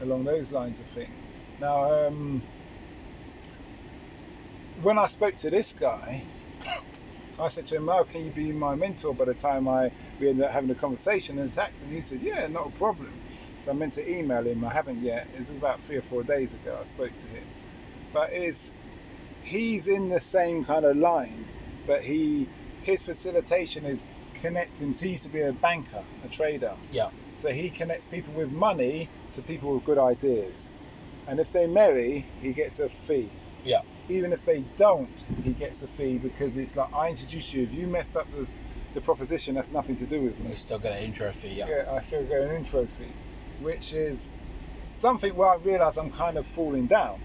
along 0.00 0.24
those 0.24 0.52
lines 0.52 0.80
of 0.80 0.86
things. 0.86 1.28
Now, 1.60 2.06
um, 2.06 2.42
when 4.82 4.98
I 4.98 5.06
spoke 5.06 5.36
to 5.36 5.50
this 5.50 5.72
guy, 5.72 6.22
I 7.38 7.48
said 7.48 7.66
to 7.66 7.76
him, 7.76 7.88
"Oh, 7.88 8.04
can 8.04 8.24
you 8.24 8.30
be 8.30 8.52
my 8.52 8.74
mentor?" 8.74 9.14
By 9.14 9.26
the 9.26 9.34
time 9.34 9.68
I 9.68 9.90
we 10.18 10.28
ended 10.28 10.44
up 10.44 10.52
having 10.52 10.70
a 10.70 10.74
conversation 10.74 11.38
in 11.38 11.50
and 11.56 11.92
he 11.92 12.00
said, 12.00 12.20
"Yeah, 12.22 12.46
not 12.46 12.68
a 12.68 12.70
problem." 12.70 13.12
So 13.62 13.72
I 13.72 13.74
meant 13.74 13.94
to 13.94 14.08
email 14.08 14.46
him. 14.46 14.64
I 14.64 14.72
haven't 14.72 15.02
yet. 15.02 15.26
It 15.34 15.38
was 15.38 15.50
about 15.50 15.80
three 15.80 15.96
or 15.96 16.02
four 16.02 16.22
days 16.22 16.54
ago. 16.54 16.78
I 16.80 16.84
spoke 16.84 17.16
to 17.16 17.26
him, 17.26 17.44
but 18.12 18.32
is 18.32 18.72
he's 19.44 19.88
in 19.88 20.08
the 20.08 20.20
same 20.20 20.64
kind 20.64 20.84
of 20.84 20.96
line, 20.96 21.44
but 21.86 22.02
he 22.02 22.46
his 22.82 23.02
facilitation 23.02 23.84
is 23.84 24.04
connecting. 24.34 24.94
He 24.94 25.10
used 25.10 25.24
to 25.24 25.30
be 25.30 25.40
a 25.40 25.52
banker, 25.52 26.04
a 26.24 26.28
trader. 26.28 26.74
Yeah. 26.92 27.10
So 27.38 27.50
he 27.50 27.70
connects 27.70 28.06
people 28.06 28.32
with 28.32 28.50
money 28.52 29.08
to 29.36 29.42
people 29.42 29.74
with 29.74 29.84
good 29.84 29.98
ideas. 29.98 30.70
And 31.28 31.40
if 31.40 31.52
they 31.52 31.66
marry, 31.66 32.26
he 32.40 32.52
gets 32.52 32.80
a 32.80 32.88
fee. 32.88 33.28
Yeah. 33.64 33.82
Even 34.08 34.32
if 34.32 34.44
they 34.44 34.64
don't, 34.76 35.24
he 35.44 35.52
gets 35.52 35.82
a 35.82 35.88
fee 35.88 36.18
because 36.18 36.56
it's 36.56 36.76
like, 36.76 36.92
I 36.94 37.10
introduced 37.10 37.54
you. 37.54 37.62
If 37.62 37.72
you 37.72 37.86
messed 37.86 38.16
up 38.16 38.30
the, 38.32 38.46
the 38.94 39.00
proposition, 39.00 39.54
that's 39.54 39.72
nothing 39.72 39.96
to 39.96 40.06
do 40.06 40.22
with 40.22 40.38
me. 40.40 40.50
You 40.50 40.56
still 40.56 40.78
get 40.78 40.92
an 40.92 41.02
intro 41.02 41.32
fee. 41.32 41.54
Yeah. 41.54 41.68
Yeah, 41.68 41.84
I 41.92 42.02
still 42.02 42.24
get 42.24 42.42
an 42.42 42.56
intro 42.56 42.86
fee, 42.86 43.12
which 43.60 43.92
is 43.92 44.32
something 44.84 45.34
where 45.34 45.48
I 45.48 45.56
realise 45.56 45.96
I'm 45.96 46.12
kind 46.12 46.36
of 46.36 46.46
falling 46.46 46.86
down 46.86 47.18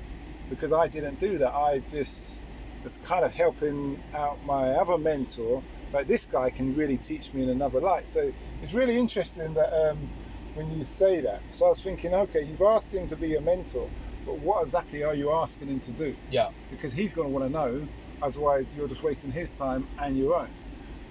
because 0.49 0.73
I 0.73 0.87
didn't 0.87 1.19
do 1.19 1.37
that. 1.39 1.53
I 1.53 1.79
just 1.91 2.41
was 2.83 2.97
kind 2.99 3.23
of 3.23 3.33
helping 3.33 3.99
out 4.15 4.43
my 4.45 4.69
other 4.69 4.97
mentor, 4.97 5.61
but 5.91 6.07
this 6.07 6.25
guy 6.25 6.49
can 6.49 6.75
really 6.75 6.97
teach 6.97 7.33
me 7.33 7.43
in 7.43 7.49
another 7.49 7.79
light. 7.79 8.07
So 8.07 8.31
it's 8.63 8.73
really 8.73 8.97
interesting 8.97 9.53
that 9.53 9.91
um, 9.91 10.09
when 10.53 10.71
you 10.77 10.85
say 10.85 11.21
that. 11.21 11.41
So 11.51 11.65
I 11.65 11.69
was 11.69 11.83
thinking, 11.83 12.13
okay, 12.13 12.41
you've 12.43 12.61
asked 12.61 12.93
him 12.93 13.07
to 13.07 13.15
be 13.15 13.35
a 13.35 13.41
mentor, 13.41 13.89
but 14.25 14.37
what 14.39 14.63
exactly 14.63 15.03
are 15.03 15.15
you 15.15 15.31
asking 15.31 15.69
him 15.69 15.79
to 15.81 15.91
do? 15.91 16.15
Yeah. 16.29 16.49
Because 16.69 16.93
he's 16.93 17.13
going 17.13 17.27
to 17.27 17.33
want 17.33 17.45
to 17.45 17.51
know, 17.51 17.87
otherwise 18.21 18.75
you're 18.75 18.87
just 18.87 19.03
wasting 19.03 19.31
his 19.31 19.51
time 19.51 19.87
and 19.99 20.17
your 20.17 20.35
own. 20.35 20.49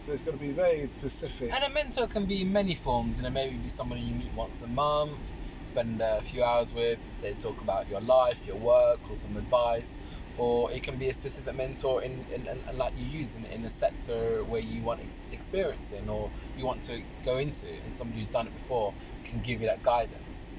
So 0.00 0.12
it's 0.12 0.22
got 0.22 0.34
to 0.34 0.40
be 0.40 0.52
very 0.52 0.88
specific. 0.98 1.54
And 1.54 1.64
a 1.64 1.70
mentor 1.70 2.06
can 2.06 2.26
be 2.26 2.42
in 2.42 2.52
many 2.52 2.74
forms. 2.74 3.18
You 3.18 3.24
know, 3.24 3.30
maybe 3.30 3.56
be 3.56 3.68
somebody 3.68 4.00
you 4.00 4.14
meet 4.14 4.32
once 4.34 4.62
a 4.62 4.68
month, 4.68 5.36
spend 5.64 6.00
a 6.00 6.20
few 6.20 6.42
hours 6.42 6.74
with, 6.74 7.00
say 7.12 7.34
talk 7.34 7.60
about 7.60 7.88
your 7.88 8.00
life, 8.00 8.46
your 8.46 8.56
work, 8.56 9.10
or 9.10 9.16
some 9.16 9.36
advice. 9.36 9.96
Or 10.38 10.72
it 10.72 10.82
can 10.82 10.96
be 10.96 11.08
a 11.08 11.12
specific 11.14 11.54
mentor 11.54 12.02
in, 12.02 12.24
in, 12.34 12.46
in, 12.46 12.62
in 12.70 12.78
like 12.78 12.92
you 12.96 13.04
use 13.04 13.36
in, 13.36 13.44
in 13.46 13.64
a 13.64 13.70
sector 13.70 14.42
where 14.44 14.62
you 14.62 14.82
want 14.82 15.00
ex- 15.00 15.20
experience 15.32 15.92
in 15.92 16.08
or 16.08 16.30
you 16.56 16.64
want 16.64 16.80
to 16.82 17.02
go 17.24 17.36
into, 17.36 17.66
and 17.84 17.94
somebody 17.94 18.20
who's 18.20 18.30
done 18.30 18.46
it 18.46 18.54
before 18.54 18.94
can 19.24 19.40
give 19.40 19.60
you 19.60 19.68
that 19.68 19.82
guidance. 19.82 20.56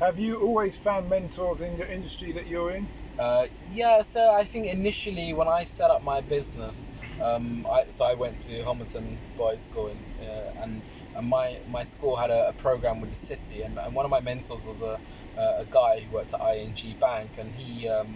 Have 0.00 0.18
you 0.18 0.40
always 0.40 0.76
found 0.76 1.08
mentors 1.08 1.60
in 1.62 1.78
your 1.78 1.86
industry 1.86 2.32
that 2.32 2.46
you're 2.48 2.70
in? 2.70 2.86
Uh, 3.18 3.46
yeah, 3.72 4.02
so 4.02 4.34
I 4.34 4.44
think 4.44 4.66
initially 4.66 5.32
when 5.32 5.48
I 5.48 5.64
set 5.64 5.90
up 5.90 6.02
my 6.02 6.20
business, 6.20 6.90
um, 7.22 7.66
I, 7.70 7.84
so 7.88 8.04
I 8.04 8.12
went 8.14 8.40
to 8.40 8.52
Homerton 8.62 9.16
Boys 9.38 9.62
School, 9.62 9.88
in, 9.88 10.26
uh, 10.26 10.62
and, 10.62 10.82
and 11.16 11.26
my 11.26 11.56
my 11.70 11.84
school 11.84 12.14
had 12.14 12.30
a, 12.30 12.48
a 12.48 12.52
program 12.52 13.00
with 13.00 13.08
the 13.08 13.16
city, 13.16 13.62
and, 13.62 13.78
and 13.78 13.94
one 13.94 14.04
of 14.04 14.10
my 14.10 14.20
mentors 14.20 14.66
was 14.66 14.82
a 14.82 14.98
a 15.36 15.66
guy 15.70 16.00
who 16.00 16.14
worked 16.14 16.34
at 16.34 16.40
ING 16.56 16.96
Bank, 17.00 17.30
and 17.38 17.52
he 17.54 17.88
um, 17.88 18.08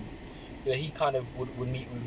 you 0.64 0.72
know 0.72 0.76
he 0.76 0.90
kind 0.90 1.16
of 1.16 1.38
would, 1.38 1.56
would 1.58 1.68
meet 1.68 1.88
with 1.90 2.02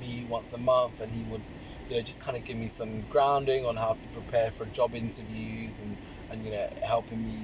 me 0.00 0.24
once 0.28 0.52
a 0.52 0.58
month, 0.58 1.00
and 1.00 1.12
he 1.12 1.22
would 1.24 1.42
you 1.90 1.96
know 1.96 2.02
just 2.02 2.20
kind 2.20 2.36
of 2.36 2.44
give 2.44 2.56
me 2.56 2.68
some 2.68 3.00
grounding 3.02 3.66
on 3.66 3.76
how 3.76 3.94
to 3.94 4.08
prepare 4.08 4.50
for 4.52 4.64
job 4.66 4.94
interviews, 4.94 5.80
and 5.80 5.96
and 6.30 6.44
you 6.44 6.52
know 6.52 6.66
helping 6.82 7.22
me 7.22 7.36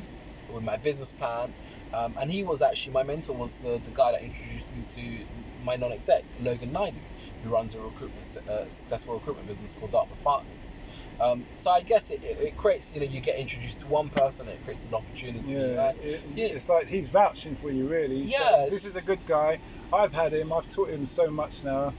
with 0.49 0.63
my 0.63 0.77
business 0.77 1.13
plan. 1.13 1.53
Um, 1.93 2.17
and 2.21 2.31
he 2.31 2.45
was 2.45 2.63
actually 2.63 2.93
my 2.93 3.03
mentor 3.03 3.35
was 3.35 3.65
uh, 3.65 3.79
the 3.83 3.91
guy 3.91 4.13
that 4.13 4.23
introduced 4.23 4.75
me 4.75 4.85
to 4.91 5.25
my 5.65 5.77
non-exec 5.77 6.23
Logan 6.41 6.71
Naidoo, 6.71 6.95
who 7.43 7.51
runs 7.51 7.75
a 7.75 7.81
recruitment 7.81 8.37
uh, 8.49 8.69
successful 8.69 9.15
recruitment 9.15 9.49
business 9.49 9.75
called 9.75 9.91
Dartmouth 9.91 10.23
Partners. 10.23 10.79
Um, 11.21 11.45
so 11.55 11.71
I 11.71 11.81
guess 11.81 12.11
it, 12.11 12.23
it, 12.23 12.39
it 12.41 12.57
creates 12.57 12.95
you 12.95 13.01
know 13.01 13.07
you 13.07 13.21
get 13.21 13.37
introduced 13.39 13.81
to 13.81 13.89
one 13.89 14.11
person, 14.11 14.47
it 14.47 14.63
creates 14.65 14.85
an 14.85 14.95
opportunity. 14.95 15.45
Yeah, 15.47 15.93
it, 16.01 16.23
yeah. 16.35 16.47
it's 16.47 16.69
like 16.69 16.87
he's 16.87 17.09
vouching 17.09 17.57
for 17.57 17.71
you, 17.71 17.89
really. 17.89 18.19
Yeah, 18.19 18.39
saying, 18.39 18.69
this 18.71 18.85
is 18.85 18.97
a 18.97 19.11
good 19.11 19.25
guy. 19.27 19.59
I've 19.93 20.13
had 20.13 20.33
him. 20.33 20.53
I've 20.53 20.69
taught 20.69 20.91
him 20.91 21.07
so 21.09 21.31
much 21.31 21.65
now. 21.65 21.95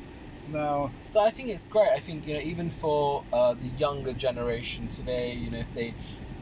Now, 0.48 0.94
So 1.06 1.22
I 1.22 1.30
think 1.32 1.50
it's 1.50 1.68
great. 1.68 1.90
I 1.94 2.00
think 2.00 2.26
you 2.26 2.34
know 2.34 2.40
even 2.40 2.70
for 2.70 3.26
uh, 3.34 3.54
the 3.54 3.68
younger 3.68 4.14
generation 4.14 4.88
today, 4.90 5.34
you 5.34 5.52
know 5.52 5.60
if 5.60 5.72
they 5.74 5.94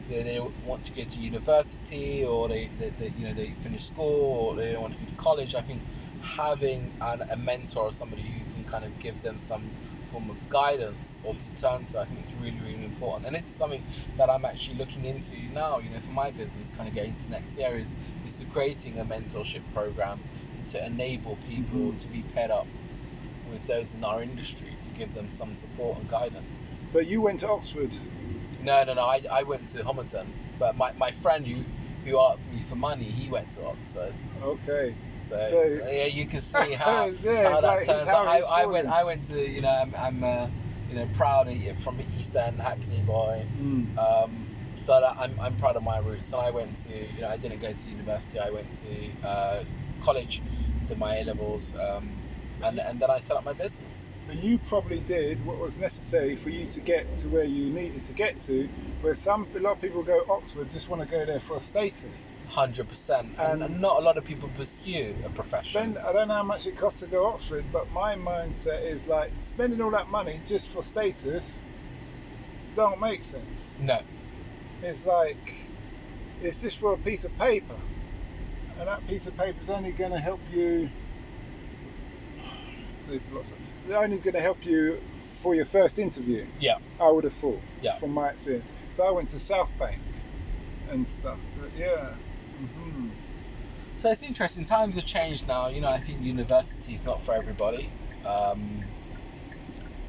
you 0.08 0.18
know, 0.18 0.24
they 0.24 0.40
want 0.64 0.84
to 0.84 0.92
go 0.92 1.02
to 1.04 1.18
university 1.18 2.24
or 2.24 2.48
they, 2.48 2.70
they, 2.78 2.90
they 2.90 3.08
you 3.16 3.26
know 3.26 3.34
they 3.34 3.50
finish 3.54 3.84
school 3.84 4.34
or 4.38 4.54
they 4.56 4.72
don't 4.72 4.82
want 4.82 4.94
to 4.94 5.00
go 5.00 5.06
to 5.06 5.14
college, 5.14 5.54
I 5.56 5.62
think 5.62 5.82
having 6.20 6.92
an, 7.00 7.22
a 7.32 7.36
mentor 7.36 7.84
or 7.84 7.92
somebody 7.92 8.22
who 8.22 8.44
can 8.54 8.64
kind 8.64 8.84
of 8.84 8.96
give 9.00 9.20
them 9.20 9.40
some 9.40 9.72
form 10.06 10.30
of 10.30 10.48
guidance 10.48 11.20
or 11.24 11.34
to 11.34 11.54
turn 11.56 11.84
to, 11.86 11.98
I 12.00 12.04
think 12.04 12.20
it's 12.20 12.34
really 12.34 12.60
really 12.60 12.84
important. 12.84 13.26
And 13.26 13.34
this 13.34 13.50
is 13.50 13.56
something 13.56 13.82
that 14.18 14.30
I'm 14.30 14.44
actually 14.44 14.78
looking 14.78 15.04
into 15.04 15.34
now. 15.52 15.80
You 15.80 15.90
know 15.90 15.98
for 16.00 16.12
my 16.12 16.30
business, 16.30 16.70
kind 16.70 16.88
of 16.88 16.94
getting 16.94 17.16
to 17.16 17.30
next 17.30 17.58
year 17.58 17.76
is 17.76 17.96
is 18.24 18.38
to 18.38 18.44
creating 18.46 19.00
a 19.00 19.04
mentorship 19.04 19.62
program 19.72 20.20
to 20.68 20.84
enable 20.86 21.36
people 21.38 21.92
Mhm. 21.92 22.02
to 22.02 22.08
be 22.08 22.22
paired 22.22 22.50
up 22.52 22.68
with 23.56 23.66
those 23.66 23.94
in 23.94 24.04
our 24.04 24.22
industry 24.22 24.68
to 24.84 24.90
give 24.90 25.12
them 25.14 25.30
some 25.30 25.54
support 25.54 25.98
and 25.98 26.08
guidance. 26.10 26.74
but 26.92 27.06
you 27.06 27.22
went 27.22 27.40
to 27.40 27.48
Oxford. 27.48 27.90
No, 28.62 28.84
no, 28.84 28.92
no. 28.94 29.02
I, 29.02 29.22
I 29.32 29.42
went 29.44 29.68
to 29.68 29.78
Homerton, 29.78 30.26
but 30.58 30.76
my, 30.76 30.92
my 30.98 31.10
friend 31.10 31.46
who 31.46 31.62
who 32.04 32.20
asked 32.20 32.52
me 32.52 32.60
for 32.60 32.76
money, 32.76 33.04
he 33.04 33.28
went 33.30 33.50
to 33.50 33.64
Oxford. 33.64 34.12
Okay. 34.42 34.94
So, 35.18 35.38
So- 35.40 35.88
yeah, 35.90 36.04
you 36.04 36.26
can 36.26 36.40
see 36.40 36.72
how, 36.84 37.06
Yeah, 37.22 37.50
how 37.50 37.60
that 37.62 37.66
like, 37.66 37.86
turns 37.86 38.08
out. 38.08 38.26
I, 38.28 38.42
I 38.62 38.66
went. 38.66 38.88
I 38.88 39.04
went 39.04 39.22
to 39.30 39.38
you 39.50 39.62
know 39.62 39.70
I'm, 39.70 39.94
I'm 39.98 40.22
uh, 40.22 40.48
you 40.90 40.96
know 40.96 41.06
proud 41.14 41.48
of, 41.48 41.80
from 41.80 41.98
East 42.18 42.36
End 42.36 42.60
Hackney 42.60 43.00
boy. 43.06 43.42
Mm. 43.58 43.96
Um, 43.98 44.46
so 44.80 45.00
that 45.00 45.16
I'm, 45.18 45.34
I'm 45.40 45.54
proud 45.56 45.76
of 45.76 45.82
my 45.82 45.98
roots. 45.98 46.32
And 46.32 46.42
I 46.42 46.50
went 46.50 46.74
to 46.84 46.90
you 46.92 47.22
know 47.22 47.28
I 47.28 47.38
didn't 47.38 47.60
go 47.60 47.72
to 47.72 47.88
university. 47.88 48.38
I 48.38 48.50
went 48.50 48.72
to 48.74 49.26
uh, 49.26 49.64
college, 50.02 50.42
did 50.86 50.98
my 50.98 51.16
A 51.16 51.24
levels, 51.24 51.72
um, 51.74 52.15
and 52.62 52.78
and 52.78 53.00
then 53.00 53.10
I 53.10 53.18
set 53.18 53.36
up 53.36 53.44
my 53.44 53.52
business. 53.52 54.18
And 54.28 54.42
you 54.42 54.58
probably 54.58 55.00
did 55.00 55.44
what 55.44 55.58
was 55.60 55.78
necessary 55.78 56.36
for 56.36 56.50
you 56.50 56.66
to 56.66 56.80
get 56.80 57.18
to 57.18 57.28
where 57.28 57.44
you 57.44 57.70
needed 57.70 58.02
to 58.04 58.12
get 58.12 58.40
to. 58.42 58.68
Where 59.02 59.14
some 59.14 59.46
a 59.54 59.60
lot 59.60 59.72
of 59.74 59.80
people 59.80 60.02
go 60.02 60.24
Oxford 60.28 60.70
just 60.72 60.88
want 60.88 61.02
to 61.02 61.08
go 61.08 61.24
there 61.24 61.40
for 61.40 61.56
a 61.56 61.60
status. 61.60 62.36
Hundred 62.48 62.88
percent, 62.88 63.34
and 63.38 63.62
And- 63.62 63.80
not 63.80 63.98
a 63.98 64.00
lot 64.04 64.16
of 64.16 64.24
people 64.24 64.48
pursue 64.56 65.14
a 65.24 65.28
profession. 65.30 65.70
Spend 65.94 65.98
I 65.98 66.12
don't 66.12 66.28
know 66.28 66.34
how 66.34 66.42
much 66.42 66.66
it 66.66 66.76
costs 66.76 67.00
to 67.00 67.06
go 67.06 67.26
Oxford, 67.28 67.64
but 67.72 67.92
my 67.92 68.16
mindset 68.16 68.82
is 68.84 69.06
like 69.06 69.30
spending 69.38 69.80
all 69.80 69.90
that 69.92 70.08
money 70.08 70.40
just 70.48 70.68
for 70.68 70.82
status 70.82 71.60
don't 72.74 73.00
make 73.00 73.22
sense. 73.22 73.74
No, 73.78 74.00
It's 74.82 75.06
like 75.06 75.54
it's 76.42 76.60
just 76.60 76.78
for 76.78 76.92
a 76.92 76.98
piece 76.98 77.24
of 77.24 77.36
paper, 77.38 77.76
and 78.78 78.86
that 78.88 79.06
piece 79.08 79.26
of 79.26 79.36
paper 79.38 79.58
is 79.62 79.70
only 79.70 79.92
going 79.92 80.12
to 80.12 80.18
help 80.18 80.40
you. 80.52 80.90
It's 83.10 83.92
only 83.92 84.18
going 84.18 84.34
to 84.34 84.40
help 84.40 84.64
you 84.64 84.96
for 85.16 85.54
your 85.54 85.64
first 85.64 85.98
interview. 85.98 86.44
Yeah. 86.60 86.78
I 87.00 87.10
would 87.10 87.24
have 87.24 87.32
thought. 87.32 87.60
Yeah. 87.82 87.92
From 87.92 88.12
my 88.12 88.30
experience, 88.30 88.64
so 88.90 89.06
I 89.06 89.10
went 89.12 89.28
to 89.30 89.38
South 89.38 89.70
Bank 89.78 89.98
and 90.90 91.06
stuff. 91.06 91.38
But 91.60 91.70
yeah. 91.76 92.14
hmm 92.58 93.08
So 93.98 94.10
it's 94.10 94.22
interesting. 94.22 94.64
Times 94.64 94.96
have 94.96 95.04
changed 95.04 95.46
now. 95.46 95.68
You 95.68 95.80
know, 95.80 95.88
I 95.88 95.98
think 95.98 96.22
university 96.22 96.94
is 96.94 97.04
not 97.04 97.20
for 97.20 97.34
everybody. 97.34 97.90
Um, 98.26 98.82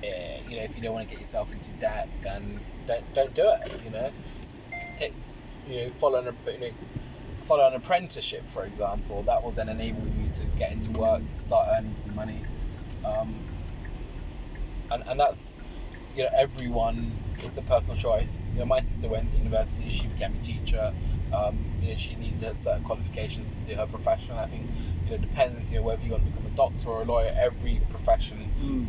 eh, 0.03 0.39
you 0.49 0.57
know, 0.57 0.63
if 0.63 0.75
you 0.75 0.81
don't 0.81 0.93
want 0.93 1.07
to 1.07 1.13
get 1.13 1.19
yourself 1.19 1.51
into 1.53 1.71
debt, 1.73 2.10
then 2.23 2.60
don't 2.88 3.13
don't 3.13 3.36
do 3.36 3.47
it. 3.47 3.79
You 3.83 3.91
know, 3.91 4.12
take 4.95 5.13
you 5.67 5.81
know 5.81 5.89
follow 5.89 6.19
an 6.19 6.36
you 6.47 6.60
know 6.60 6.71
follow 7.43 7.67
an 7.67 7.75
apprenticeship, 7.75 8.47
for 8.47 8.65
example. 8.65 9.23
That 9.23 9.43
will 9.43 9.51
then 9.51 9.69
enable 9.69 10.05
you 10.17 10.31
to 10.31 10.43
get 10.57 10.71
into 10.71 10.91
work 10.99 11.23
to 11.23 11.31
start 11.31 11.67
earning 11.71 11.95
some 11.95 12.15
money. 12.15 12.41
Um, 13.08 13.34
and 14.91 15.04
and 15.08 15.20
that's 15.20 15.58
you 16.15 16.24
know 16.24 16.30
everyone 16.36 17.12
it's 17.39 17.58
a 17.58 17.62
personal 17.62 17.98
choice. 18.00 18.50
You 18.54 18.60
know, 18.60 18.65
my 18.65 18.80
sister 18.80 19.08
went 19.08 19.32
to 19.32 19.38
university. 19.38 19.89
She 19.89 20.08
became 20.08 20.34
a 20.34 20.43
teacher. 20.43 20.91
Um, 21.32 21.60
you 21.82 21.89
know, 21.89 21.96
she 21.96 22.15
needed 22.15 22.58
certain 22.58 22.84
qualifications 22.84 23.58
to 23.58 23.63
do 23.63 23.76
her 23.76 23.86
profession. 23.86 24.36
I 24.38 24.46
think 24.46 24.65
you 25.04 25.10
know 25.12 25.15
it 25.15 25.22
depends. 25.22 25.72
You 25.72 25.78
know, 25.80 25.84
whether 25.84 26.04
you 26.04 26.12
want 26.12 26.26
to 26.26 26.32
become 26.32 26.46
a 26.52 26.56
doctor 26.56 26.89
or 26.89 27.02
a 27.04 27.06
lawyer. 27.06 27.32
Every 27.39 27.80
profession 27.89 28.50
Mm. 28.60 28.88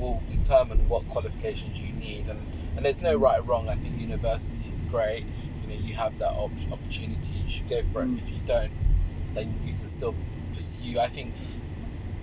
will 0.00 0.22
determine 0.26 0.88
what 0.88 1.06
qualifications 1.08 1.80
you 1.80 1.92
need, 1.92 2.28
and 2.28 2.40
and 2.76 2.84
there's 2.84 3.02
no 3.02 3.14
right 3.14 3.40
or 3.40 3.42
wrong. 3.42 3.68
I 3.68 3.74
think 3.74 3.98
university 4.00 4.70
is 4.72 4.82
great. 4.84 5.26
You 5.60 5.68
know, 5.68 5.74
you 5.74 5.94
have 5.94 6.16
that 6.18 6.32
op- 6.32 6.72
opportunity. 6.72 7.34
You 7.44 7.48
should 7.48 7.68
go 7.68 7.82
for 7.82 8.02
it. 8.02 8.08
Mm. 8.08 8.18
If 8.18 8.32
you 8.32 8.40
don't, 8.46 8.72
then 9.34 9.54
you 9.66 9.74
can 9.74 9.88
still 9.88 10.14
pursue. 10.54 10.98
I 10.98 11.08
think 11.08 11.34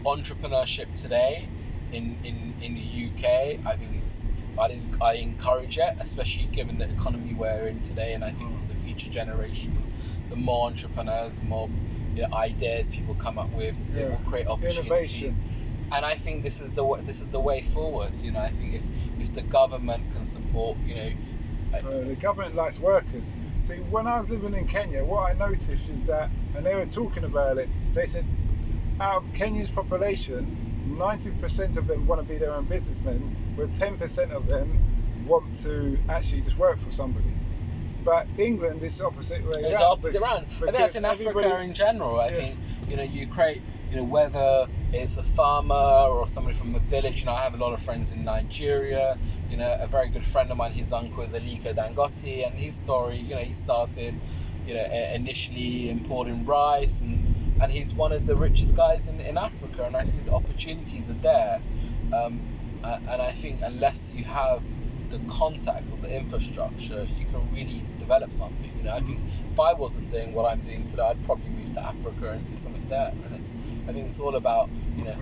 entrepreneurship 0.06 0.94
today 1.00 1.48
in, 1.92 2.18
in, 2.24 2.54
in 2.62 2.76
the 2.76 3.08
UK, 3.08 3.66
I 3.66 3.76
think 3.76 3.92
it's 4.04 4.28
I, 4.60 4.80
I 5.02 5.14
encourage 5.14 5.78
it, 5.78 5.96
especially 6.00 6.46
given 6.46 6.78
the 6.78 6.90
economy 6.90 7.34
we're 7.34 7.68
in 7.68 7.82
today, 7.82 8.14
and 8.14 8.24
I 8.24 8.32
think 8.32 8.52
for 8.58 8.68
the 8.68 8.76
future 8.76 9.10
generation, 9.10 9.76
the 10.30 10.36
more 10.36 10.68
entrepreneurs, 10.68 11.40
the 11.40 11.46
more 11.46 11.70
you 12.14 12.24
know, 12.24 12.34
ideas 12.34 12.90
people 12.90 13.16
come 13.16 13.40
up 13.40 13.52
with, 13.54 13.98
it 13.98 14.10
will 14.10 14.18
create 14.30 14.48
opportunities. 14.48 14.80
Innovation. 14.82 15.34
And 15.92 16.06
I 16.06 16.16
think 16.16 16.44
this 16.44 16.62
is 16.62 16.72
the 16.72 16.86
this 17.04 17.22
is 17.22 17.28
the 17.28 17.40
way 17.40 17.62
forward. 17.62 18.12
You 18.22 18.32
know, 18.32 18.42
I 18.42 18.50
think 18.50 18.76
if 18.76 18.84
if 19.22 19.34
the 19.34 19.42
government 19.42 20.04
can 20.14 20.24
support, 20.24 20.78
you 20.86 20.96
know, 20.96 21.10
Uh, 21.72 21.82
the 22.02 22.16
government 22.16 22.56
likes 22.56 22.80
workers. 22.80 23.32
See, 23.62 23.76
when 23.92 24.08
I 24.08 24.20
was 24.20 24.30
living 24.30 24.56
in 24.56 24.66
Kenya, 24.68 25.04
what 25.06 25.30
I 25.30 25.38
noticed 25.38 25.88
is 25.90 26.08
that, 26.08 26.32
and 26.56 26.66
they 26.66 26.74
were 26.74 26.88
talking 26.88 27.24
about 27.24 27.60
it, 27.60 27.70
they 27.94 28.08
said 28.08 28.26
out 29.00 29.24
of 29.24 29.34
Kenya's 29.34 29.70
population, 29.70 30.56
90% 30.88 31.78
of 31.78 31.88
them 31.88 32.08
want 32.08 32.22
to 32.22 32.28
be 32.28 32.38
their 32.38 32.54
own 32.54 32.66
businessmen, 32.66 33.36
but 33.56 33.70
10% 33.70 34.32
of 34.32 34.48
them 34.48 34.78
want 35.26 35.54
to 35.56 35.98
actually 36.10 36.42
just 36.42 36.58
work 36.58 36.78
for 36.78 36.92
somebody. 36.92 37.26
But 38.04 38.28
England 38.38 38.82
is 38.82 38.98
the 39.00 39.06
opposite 39.06 39.44
way 39.44 39.62
It's 39.62 39.80
around. 39.80 39.92
opposite 39.92 40.22
around. 40.22 40.46
And 40.66 40.76
that's 40.76 40.96
in 40.96 41.06
Africa 41.06 41.62
in 41.62 41.74
general. 41.74 42.20
I 42.20 42.30
yeah. 42.30 42.36
think, 42.36 42.58
you 42.90 42.96
know, 42.96 43.04
you 43.04 43.28
create, 43.28 43.62
you 43.92 43.98
know, 43.98 44.04
whether 44.04 44.68
it's 44.94 45.18
a 45.18 45.24
farmer 45.24 45.76
or 45.76 46.28
somebody 46.28 46.56
from 46.56 46.74
the 46.74 46.80
village. 46.80 47.20
You 47.20 47.26
know, 47.28 47.34
I 47.34 47.42
have 47.42 47.54
a 47.54 47.58
lot 47.58 47.74
of 47.74 47.82
friends 47.82 48.12
in 48.12 48.24
Nigeria. 48.24 49.18
You 49.52 49.58
know, 49.58 49.78
a 49.80 49.88
very 49.88 50.10
good 50.10 50.26
friend 50.26 50.50
of 50.50 50.58
mine, 50.58 50.72
his 50.72 50.94
uncle 50.94 51.24
is 51.24 51.34
Aliko 51.34 51.74
Dangote, 51.74 52.46
and 52.46 52.56
his 52.56 52.76
story, 52.76 53.18
you 53.18 53.36
know, 53.36 53.42
he 53.42 53.54
started, 53.54 54.14
you 54.66 54.76
know, 54.76 54.86
initially 55.14 55.90
importing 55.90 56.46
rice, 56.46 57.02
and, 57.02 57.36
and 57.62 57.72
he's 57.72 57.94
one 57.94 58.12
of 58.12 58.26
the 58.26 58.36
richest 58.36 58.76
guys 58.76 59.08
in, 59.08 59.20
in 59.22 59.38
Africa. 59.38 59.84
And 59.86 59.96
I 59.96 60.04
think 60.04 60.26
the 60.26 60.34
opportunities 60.34 61.10
are 61.10 61.14
there. 61.14 61.62
Um, 62.14 62.40
and 62.84 63.22
I 63.22 63.32
think 63.32 63.60
unless 63.64 64.12
you 64.14 64.24
have 64.26 64.64
the 65.10 65.20
contacts 65.30 65.92
or 65.92 65.98
the 65.98 66.16
infrastructure, 66.16 67.06
you 67.18 67.26
can 67.26 67.52
really 67.54 67.82
develop 68.00 68.32
something. 68.32 68.72
You 68.78 68.84
know, 68.86 68.94
I 68.94 69.00
think 69.00 69.20
if 69.52 69.60
I 69.60 69.74
wasn't 69.74 70.10
doing 70.10 70.34
what 70.34 70.52
I'm 70.52 70.62
doing 70.62 70.86
today, 70.86 71.04
I'd 71.04 71.24
probably 71.24 71.50
move 71.50 71.74
to 71.74 71.86
Africa 71.86 72.32
and 72.32 72.46
do 72.48 72.56
something 72.56 72.86
there. 72.88 73.12
And 73.26 73.36
it's, 73.36 73.56
I 73.88 73.92
think 73.92 74.08
it's 74.08 74.20
all 74.20 74.36
about, 74.36 74.70
you 74.98 75.04
know, 75.04 75.16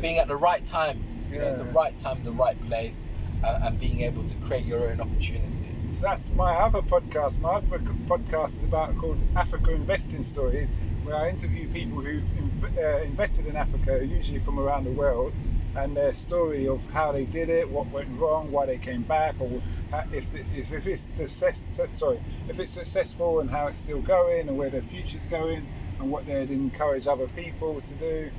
being 0.00 0.18
at 0.18 0.28
the 0.28 0.36
right 0.36 0.64
time. 0.64 1.02
You 1.30 1.40
know, 1.40 1.46
it's 1.48 1.58
the 1.58 1.64
right 1.64 1.98
time, 1.98 2.22
the 2.22 2.32
right 2.32 2.60
place, 2.68 3.08
uh, 3.42 3.58
and 3.62 3.78
being 3.78 4.02
able 4.02 4.22
to 4.22 4.36
create 4.36 4.64
your 4.66 4.90
own 4.90 5.00
opportunity. 5.00 5.66
That's 6.00 6.32
my 6.32 6.52
other 6.54 6.82
podcast. 6.82 7.40
My 7.40 7.54
other 7.54 7.78
podcast 7.78 8.58
is 8.58 8.64
about 8.66 8.94
called 8.96 9.18
Africa 9.34 9.72
Investing 9.72 10.22
Stories, 10.22 10.70
where 11.04 11.14
I 11.16 11.28
interview 11.28 11.68
people 11.68 12.00
who've 12.00 12.24
inv- 12.24 12.78
uh, 12.78 13.02
invested 13.04 13.46
in 13.46 13.56
Africa, 13.56 14.00
usually 14.04 14.38
from 14.38 14.58
around 14.58 14.84
the 14.84 14.90
world, 14.92 15.32
and 15.76 15.96
their 15.96 16.14
story 16.14 16.66
of 16.68 16.84
how 16.92 17.12
they 17.12 17.24
did 17.24 17.48
it, 17.48 17.68
what 17.68 17.88
went 17.88 18.08
wrong, 18.18 18.50
why 18.50 18.64
they 18.66 18.78
came 18.78 19.02
back, 19.02 19.34
or 19.40 19.60
how, 19.90 20.02
if, 20.12 20.30
the, 20.30 20.40
if 20.56 20.72
if 20.72 20.86
it's 20.86 21.02
success, 21.02 21.90
sorry, 21.92 22.18
if 22.48 22.58
it's 22.58 22.72
successful 22.72 23.40
and 23.40 23.50
how 23.50 23.66
it's 23.66 23.80
still 23.80 24.00
going, 24.00 24.48
and 24.48 24.56
where 24.56 24.70
the 24.70 24.80
future's 24.82 25.26
going, 25.26 25.66
and 26.00 26.10
what 26.10 26.26
they'd 26.26 26.50
encourage 26.50 27.06
other 27.06 27.26
people 27.28 27.80
to 27.82 27.94
do. 27.94 28.30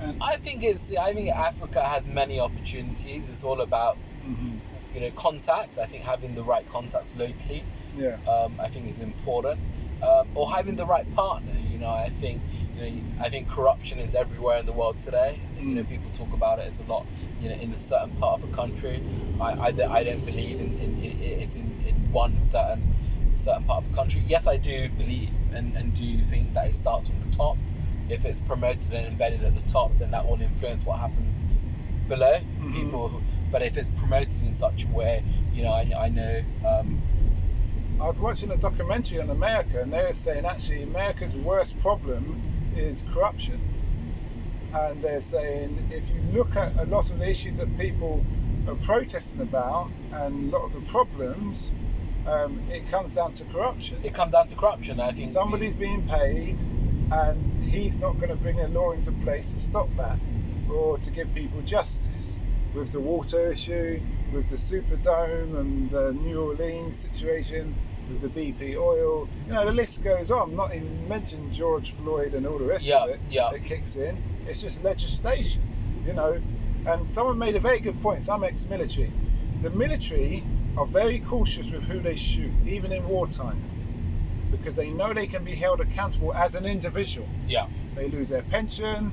And, 0.00 0.16
I 0.20 0.36
think 0.36 0.64
it's, 0.64 0.94
I 0.96 1.14
think 1.14 1.30
Africa 1.30 1.82
has 1.82 2.04
many 2.06 2.40
opportunities. 2.40 3.28
It's 3.30 3.44
all 3.44 3.60
about, 3.60 3.96
Mhm. 4.26 4.58
you 4.94 5.00
know, 5.00 5.10
contacts. 5.12 5.78
I 5.78 5.86
think 5.86 6.02
having 6.04 6.34
the 6.34 6.42
right 6.42 6.68
contacts 6.68 7.16
locally. 7.16 7.64
yeah, 7.96 8.16
um, 8.26 8.56
I 8.58 8.68
think 8.68 8.88
is 8.88 9.00
important, 9.02 9.60
um, 10.02 10.26
or 10.34 10.50
having 10.50 10.76
the 10.76 10.86
right 10.86 11.04
partner. 11.14 11.52
You 11.82 11.88
know, 11.88 11.94
I 11.94 12.10
think 12.10 12.40
you 12.76 12.80
know, 12.80 13.02
I 13.24 13.28
think 13.28 13.48
corruption 13.48 13.98
is 13.98 14.14
everywhere 14.14 14.58
in 14.58 14.66
the 14.66 14.72
world 14.72 15.00
today. 15.00 15.40
You 15.58 15.74
know, 15.74 15.82
Mm. 15.82 15.88
people 15.88 16.10
talk 16.12 16.32
about 16.32 16.60
it. 16.60 16.66
as 16.68 16.78
a 16.78 16.84
lot, 16.84 17.04
you 17.40 17.48
know, 17.48 17.56
in 17.56 17.72
a 17.72 17.78
certain 17.78 18.10
part 18.20 18.40
of 18.40 18.48
a 18.48 18.54
country. 18.54 19.02
I, 19.40 19.54
I, 19.60 19.72
don't, 19.72 19.90
I 19.90 20.04
don't 20.04 20.24
believe 20.24 20.60
in, 20.60 20.78
in, 20.78 20.90
in 21.02 21.16
it's 21.20 21.56
in, 21.56 21.64
in 21.88 21.96
one 22.12 22.40
certain 22.40 22.84
certain 23.34 23.64
part 23.64 23.82
of 23.82 23.90
the 23.90 23.96
country. 23.96 24.22
Yes, 24.28 24.46
I 24.46 24.58
do 24.58 24.88
believe 24.90 25.30
and, 25.56 25.74
and 25.76 25.92
do 25.92 26.18
think 26.22 26.54
that 26.54 26.68
it 26.68 26.76
starts 26.76 27.08
from 27.08 27.18
the 27.18 27.36
top. 27.36 27.58
If 28.08 28.24
it's 28.26 28.38
promoted 28.38 28.92
and 28.92 29.04
embedded 29.08 29.42
at 29.42 29.54
the 29.56 29.72
top, 29.72 29.96
then 29.96 30.12
that 30.12 30.28
will 30.28 30.40
influence 30.40 30.86
what 30.86 31.00
happens 31.00 31.42
below. 32.06 32.38
Mhm. 32.60 32.72
People, 32.74 33.20
but 33.50 33.62
if 33.62 33.76
it's 33.76 33.88
promoted 33.88 34.40
in 34.44 34.52
such 34.52 34.84
a 34.84 34.88
way, 34.88 35.24
you 35.52 35.64
know, 35.64 35.72
I, 35.72 35.90
I 35.98 36.08
know 36.10 36.42
um, 36.64 37.02
I 38.02 38.06
was 38.06 38.18
watching 38.18 38.50
a 38.50 38.56
documentary 38.56 39.20
on 39.20 39.30
America, 39.30 39.80
and 39.80 39.92
they 39.92 40.02
were 40.02 40.12
saying 40.12 40.44
actually 40.44 40.82
America's 40.82 41.36
worst 41.36 41.78
problem 41.78 42.42
is 42.74 43.04
corruption. 43.04 43.60
And 44.74 45.00
they're 45.00 45.20
saying 45.20 45.78
if 45.92 46.10
you 46.10 46.20
look 46.32 46.56
at 46.56 46.76
a 46.78 46.86
lot 46.86 47.12
of 47.12 47.20
the 47.20 47.30
issues 47.30 47.58
that 47.58 47.78
people 47.78 48.24
are 48.66 48.74
protesting 48.74 49.42
about 49.42 49.88
and 50.14 50.52
a 50.52 50.56
lot 50.56 50.64
of 50.64 50.72
the 50.72 50.80
problems, 50.90 51.70
um, 52.26 52.60
it 52.72 52.90
comes 52.90 53.14
down 53.14 53.34
to 53.34 53.44
corruption. 53.44 53.98
it 54.02 54.12
comes 54.12 54.32
down 54.32 54.48
to 54.48 54.56
corruption. 54.56 54.98
I 54.98 55.12
think 55.12 55.28
Somebody's 55.28 55.76
being 55.76 56.02
paid, 56.02 56.56
and 57.12 57.62
he's 57.62 58.00
not 58.00 58.14
going 58.14 58.30
to 58.30 58.36
bring 58.36 58.58
a 58.58 58.66
law 58.66 58.90
into 58.90 59.12
place 59.12 59.52
to 59.52 59.60
stop 59.60 59.88
that 59.98 60.18
or 60.68 60.98
to 60.98 61.10
give 61.12 61.32
people 61.36 61.62
justice. 61.62 62.40
With 62.74 62.90
the 62.90 63.00
water 63.00 63.52
issue, 63.52 64.00
with 64.32 64.48
the 64.48 64.56
Superdome 64.56 65.60
and 65.60 65.90
the 65.90 66.12
New 66.14 66.42
Orleans 66.48 66.98
situation, 66.98 67.74
with 68.10 68.20
the 68.20 68.28
BP 68.28 68.76
oil, 68.76 69.28
you 69.46 69.52
know, 69.52 69.64
the 69.64 69.72
list 69.72 70.02
goes 70.02 70.30
on. 70.30 70.54
Not 70.56 70.74
even 70.74 71.08
mention 71.08 71.52
George 71.52 71.92
Floyd 71.92 72.34
and 72.34 72.46
all 72.46 72.58
the 72.58 72.66
rest 72.66 72.84
Yeah, 72.84 73.04
of 73.04 73.10
it 73.10 73.20
yeah. 73.30 73.48
that 73.50 73.64
kicks 73.64 73.96
in. 73.96 74.16
It's 74.48 74.62
just 74.62 74.84
legislation, 74.84 75.62
you 76.06 76.12
know. 76.12 76.38
And 76.86 77.10
someone 77.12 77.38
made 77.38 77.54
a 77.54 77.60
very 77.60 77.78
good 77.80 78.00
point. 78.02 78.24
Some 78.24 78.42
ex-military. 78.44 79.10
The 79.62 79.70
military 79.70 80.42
are 80.76 80.86
very 80.86 81.20
cautious 81.20 81.70
with 81.70 81.84
who 81.84 82.00
they 82.00 82.16
shoot, 82.16 82.50
even 82.66 82.92
in 82.92 83.06
wartime 83.08 83.58
because 84.50 84.74
they 84.74 84.90
know 84.90 85.12
they 85.14 85.26
can 85.26 85.44
be 85.44 85.54
held 85.54 85.80
accountable 85.80 86.34
as 86.34 86.54
an 86.54 86.66
individual. 86.66 87.26
Yeah. 87.48 87.66
They 87.94 88.08
lose 88.08 88.28
their 88.28 88.42
pension, 88.42 89.10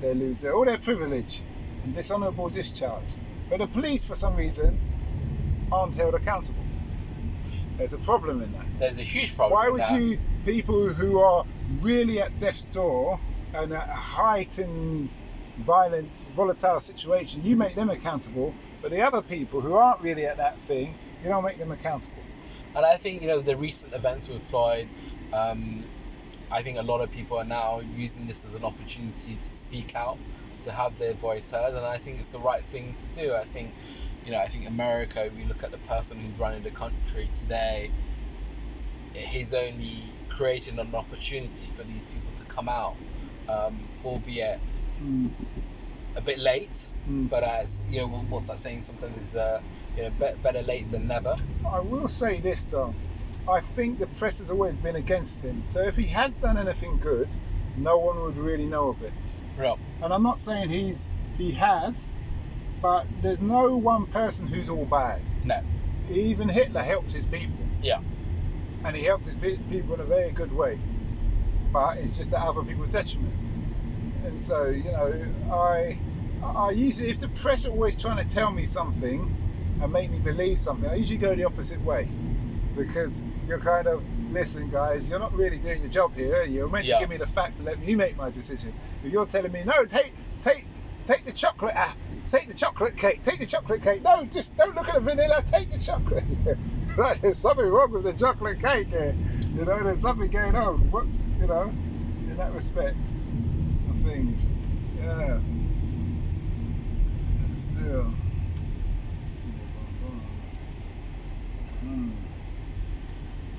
they 0.00 0.14
lose 0.14 0.40
their, 0.42 0.54
all 0.54 0.64
their 0.64 0.78
privilege 0.78 1.40
and 1.84 1.92
dishonourable 1.94 2.48
discharge. 2.48 3.02
But 3.50 3.58
the 3.58 3.66
police, 3.66 4.04
for 4.04 4.14
some 4.14 4.36
reason, 4.36 4.78
aren't 5.72 5.94
held 5.96 6.14
accountable. 6.14 6.61
There's 7.78 7.92
a 7.92 7.98
problem 7.98 8.42
in 8.42 8.52
that. 8.52 8.66
There's 8.78 8.98
a 8.98 9.02
huge 9.02 9.34
problem. 9.36 9.58
Why 9.58 9.68
would 9.68 9.88
you, 10.00 10.18
people 10.44 10.88
who 10.88 11.18
are 11.18 11.44
really 11.80 12.20
at 12.20 12.38
death's 12.38 12.64
door 12.64 13.18
and 13.54 13.72
at 13.72 13.88
a 13.88 13.92
heightened, 13.92 15.10
violent, 15.58 16.10
volatile 16.34 16.80
situation, 16.80 17.42
you 17.44 17.56
make 17.56 17.74
them 17.74 17.90
accountable, 17.90 18.54
but 18.80 18.90
the 18.90 19.02
other 19.02 19.22
people 19.22 19.60
who 19.60 19.74
aren't 19.74 20.00
really 20.00 20.26
at 20.26 20.36
that 20.38 20.56
thing, 20.58 20.94
you 21.22 21.28
don't 21.28 21.44
make 21.44 21.58
them 21.58 21.70
accountable. 21.70 22.22
And 22.74 22.86
I 22.86 22.96
think 22.96 23.22
you 23.22 23.28
know 23.28 23.40
the 23.40 23.56
recent 23.56 23.92
events 23.92 24.28
with 24.28 24.42
Floyd. 24.42 24.88
Um, 25.32 25.84
I 26.50 26.62
think 26.62 26.78
a 26.78 26.82
lot 26.82 27.00
of 27.00 27.10
people 27.10 27.38
are 27.38 27.44
now 27.44 27.80
using 27.96 28.26
this 28.26 28.44
as 28.44 28.54
an 28.54 28.64
opportunity 28.64 29.36
to 29.42 29.52
speak 29.52 29.94
out, 29.94 30.18
to 30.62 30.72
have 30.72 30.98
their 30.98 31.14
voice 31.14 31.50
heard, 31.52 31.74
and 31.74 31.84
I 31.84 31.98
think 31.98 32.18
it's 32.18 32.28
the 32.28 32.38
right 32.38 32.62
thing 32.62 32.94
to 32.94 33.20
do. 33.20 33.34
I 33.34 33.44
think, 33.44 33.72
you 34.24 34.32
know, 34.32 34.38
I 34.38 34.48
think 34.48 34.66
America. 34.66 35.30
We 35.36 35.44
look 35.44 35.64
at 35.64 35.70
the 35.72 35.78
person 35.78 36.18
who's 36.18 36.38
running 36.38 36.62
the 36.62 36.70
country 36.70 37.28
today. 37.38 37.90
He's 39.14 39.52
only 39.52 40.04
creating 40.28 40.78
an 40.78 40.94
opportunity 40.94 41.66
for 41.66 41.82
these 41.84 42.02
people 42.04 42.32
to 42.38 42.44
come 42.44 42.68
out, 42.68 42.96
um, 43.48 43.78
albeit 44.04 44.60
Mm. 45.00 45.30
a 46.16 46.20
bit 46.20 46.38
late. 46.38 46.92
Mm. 47.08 47.28
But 47.28 47.42
as 47.42 47.82
you 47.90 48.00
know, 48.00 48.08
what's 48.08 48.48
that 48.48 48.58
saying? 48.58 48.82
Sometimes 48.82 49.16
is 49.18 49.36
uh, 49.36 49.60
you 49.96 50.04
know, 50.04 50.10
be- 50.10 50.40
better 50.42 50.62
late 50.62 50.88
than 50.90 51.06
never. 51.06 51.34
I 51.70 51.80
will 51.80 52.08
say 52.08 52.40
this 52.40 52.64
though. 52.64 52.94
I 53.48 53.60
think 53.60 53.98
the 53.98 54.06
press 54.06 54.38
has 54.38 54.50
always 54.50 54.78
been 54.78 54.96
against 54.96 55.42
him. 55.44 55.64
So 55.70 55.82
if 55.82 55.96
he 55.96 56.06
has 56.06 56.38
done 56.38 56.56
anything 56.56 56.98
good, 56.98 57.28
no 57.76 57.98
one 57.98 58.20
would 58.22 58.36
really 58.36 58.66
know 58.66 58.90
of 58.90 59.02
it. 59.02 59.12
Real. 59.56 59.78
And 60.02 60.12
I'm 60.12 60.22
not 60.22 60.38
saying 60.38 60.70
he's 60.70 61.08
he 61.38 61.52
has, 61.52 62.14
but 62.82 63.06
there's 63.22 63.40
no 63.40 63.76
one 63.76 64.06
person 64.06 64.46
who's 64.48 64.68
all 64.68 64.84
bad. 64.84 65.20
No. 65.44 65.60
Even 66.10 66.48
Hitler 66.48 66.82
helped 66.82 67.12
his 67.12 67.24
people. 67.24 67.54
Yeah. 67.80 68.00
And 68.84 68.96
he 68.96 69.04
helped 69.04 69.24
his 69.26 69.36
people 69.36 69.94
in 69.94 70.00
a 70.00 70.04
very 70.04 70.32
good 70.32 70.52
way. 70.52 70.78
But 71.72 71.98
it's 71.98 72.16
just 72.18 72.34
at 72.34 72.42
other 72.42 72.62
people's 72.62 72.90
detriment. 72.90 73.32
And 74.24 74.42
so, 74.42 74.66
you 74.66 74.84
know, 74.84 75.12
I 75.52 75.96
I 76.44 76.70
usually 76.72 77.08
if 77.10 77.20
the 77.20 77.28
press 77.28 77.64
are 77.66 77.70
always 77.70 77.96
trying 78.00 78.18
to 78.18 78.28
tell 78.28 78.50
me 78.50 78.64
something 78.64 79.32
and 79.80 79.92
make 79.92 80.10
me 80.10 80.18
believe 80.18 80.58
something, 80.58 80.88
I 80.90 80.96
usually 80.96 81.18
go 81.18 81.34
the 81.34 81.44
opposite 81.44 81.80
way. 81.82 82.08
Because 82.76 83.22
you're 83.46 83.60
kind 83.60 83.86
of 83.86 84.02
listen 84.32 84.70
guys, 84.70 85.08
you're 85.08 85.18
not 85.18 85.34
really 85.34 85.58
doing 85.58 85.80
your 85.82 85.90
job 85.90 86.14
here. 86.16 86.42
You're 86.44 86.68
meant 86.68 86.84
Yeah. 86.86 86.96
to 86.96 87.00
give 87.02 87.10
me 87.10 87.16
the 87.18 87.26
facts 87.26 87.58
and 87.58 87.66
let 87.66 87.78
me 87.78 87.94
make 87.94 88.16
my 88.16 88.30
decision. 88.30 88.72
But 89.02 89.12
you're 89.12 89.26
telling 89.26 89.52
me, 89.52 89.62
no, 89.64 89.84
take 89.84 90.12
take 90.42 90.66
take 91.06 91.24
the 91.24 91.32
chocolate 91.32 91.74
ah, 91.76 91.94
take 92.28 92.48
the 92.48 92.54
chocolate 92.54 92.96
cake, 92.96 93.22
take 93.22 93.38
the 93.38 93.46
chocolate 93.46 93.82
cake. 93.82 94.02
No, 94.02 94.24
just 94.24 94.56
don't 94.56 94.74
look 94.74 94.88
at 94.88 94.94
the 94.94 95.00
vanilla, 95.00 95.42
take 95.44 95.70
the 95.70 95.78
chocolate. 95.78 96.24
like 96.98 97.20
there's 97.20 97.38
something 97.38 97.66
wrong 97.66 97.92
with 97.92 98.04
the 98.04 98.14
chocolate 98.14 98.60
cake 98.60 98.90
here. 98.90 99.14
You 99.54 99.64
know, 99.64 99.82
there's 99.82 100.00
something 100.00 100.28
going 100.30 100.56
on. 100.56 100.90
What's 100.90 101.28
you 101.40 101.46
know, 101.46 101.62
in 101.62 102.36
that 102.36 102.52
respect 102.52 102.96
of 102.96 103.98
things. 103.98 104.50
Yeah. 105.00 105.40
Still. 107.54 108.14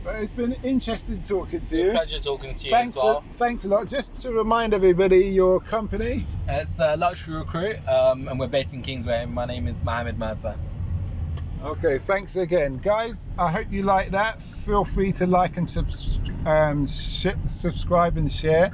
But 0.04 0.16
it's 0.16 0.34
been 0.34 0.54
interesting 0.64 1.24
talking 1.24 1.62
to 1.62 1.78
you. 1.78 1.92
pleasure 1.92 2.20
talking 2.20 2.54
to 2.54 2.66
you 2.68 2.72
Thanks, 2.72 2.98
as 2.98 3.04
well. 3.04 3.24
a, 3.30 3.34
thanks 3.34 3.64
a 3.64 3.70
lot. 3.70 3.88
Just 3.88 4.22
to 4.24 4.32
remind 4.32 4.74
everybody, 4.74 5.28
your 5.28 5.62
company. 5.62 6.26
It's 6.48 6.80
uh, 6.80 6.98
Luxury 6.98 7.38
Recruit, 7.38 7.88
um, 7.88 8.28
and 8.28 8.38
we're 8.38 8.48
based 8.48 8.74
in 8.74 8.82
Kingsway. 8.82 9.26
My 9.26 9.46
name 9.46 9.68
is 9.68 9.82
Mohammed 9.82 10.20
Mirza. 10.20 10.58
Okay, 11.64 11.98
thanks 12.00 12.36
again, 12.36 12.74
guys. 12.74 13.30
I 13.40 13.50
hope 13.50 13.68
you 13.72 13.84
like 13.84 14.10
that. 14.10 14.42
Feel 14.42 14.84
free 14.84 15.14
to 15.14 15.28
like 15.28 15.56
and 15.56 15.72
subs- 15.72 16.20
um, 16.46 16.86
sh- 16.86 17.28
subscribe 17.46 18.18
and 18.18 18.30
share. 18.30 18.74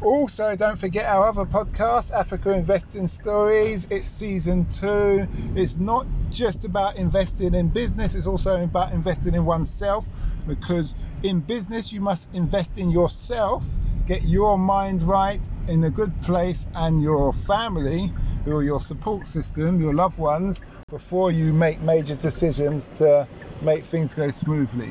Also, 0.00 0.56
don't 0.56 0.78
forget 0.78 1.04
our 1.04 1.26
other 1.26 1.44
podcast, 1.44 2.12
Africa 2.14 2.54
Investing 2.54 3.06
Stories. 3.06 3.86
It's 3.90 4.06
season 4.06 4.64
two. 4.66 5.26
It's 5.54 5.76
not 5.76 6.06
just 6.34 6.64
about 6.64 6.96
investing 6.96 7.54
in 7.54 7.68
business, 7.68 8.14
it's 8.14 8.26
also 8.26 8.62
about 8.62 8.92
investing 8.92 9.34
in 9.34 9.44
oneself 9.44 10.08
because 10.46 10.94
in 11.22 11.40
business, 11.40 11.92
you 11.92 12.00
must 12.00 12.34
invest 12.34 12.76
in 12.76 12.90
yourself, 12.90 13.64
get 14.06 14.24
your 14.24 14.58
mind 14.58 15.02
right 15.02 15.48
in 15.68 15.82
a 15.84 15.90
good 15.90 16.12
place, 16.22 16.66
and 16.74 17.02
your 17.02 17.32
family, 17.32 18.10
or 18.46 18.62
your 18.62 18.80
support 18.80 19.26
system, 19.26 19.80
your 19.80 19.94
loved 19.94 20.18
ones, 20.18 20.62
before 20.90 21.30
you 21.30 21.52
make 21.54 21.80
major 21.80 22.16
decisions 22.16 22.98
to 22.98 23.26
make 23.62 23.82
things 23.82 24.14
go 24.14 24.30
smoothly. 24.30 24.90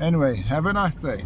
Anyway, 0.00 0.36
have 0.36 0.66
a 0.66 0.72
nice 0.72 0.96
day. 0.96 1.24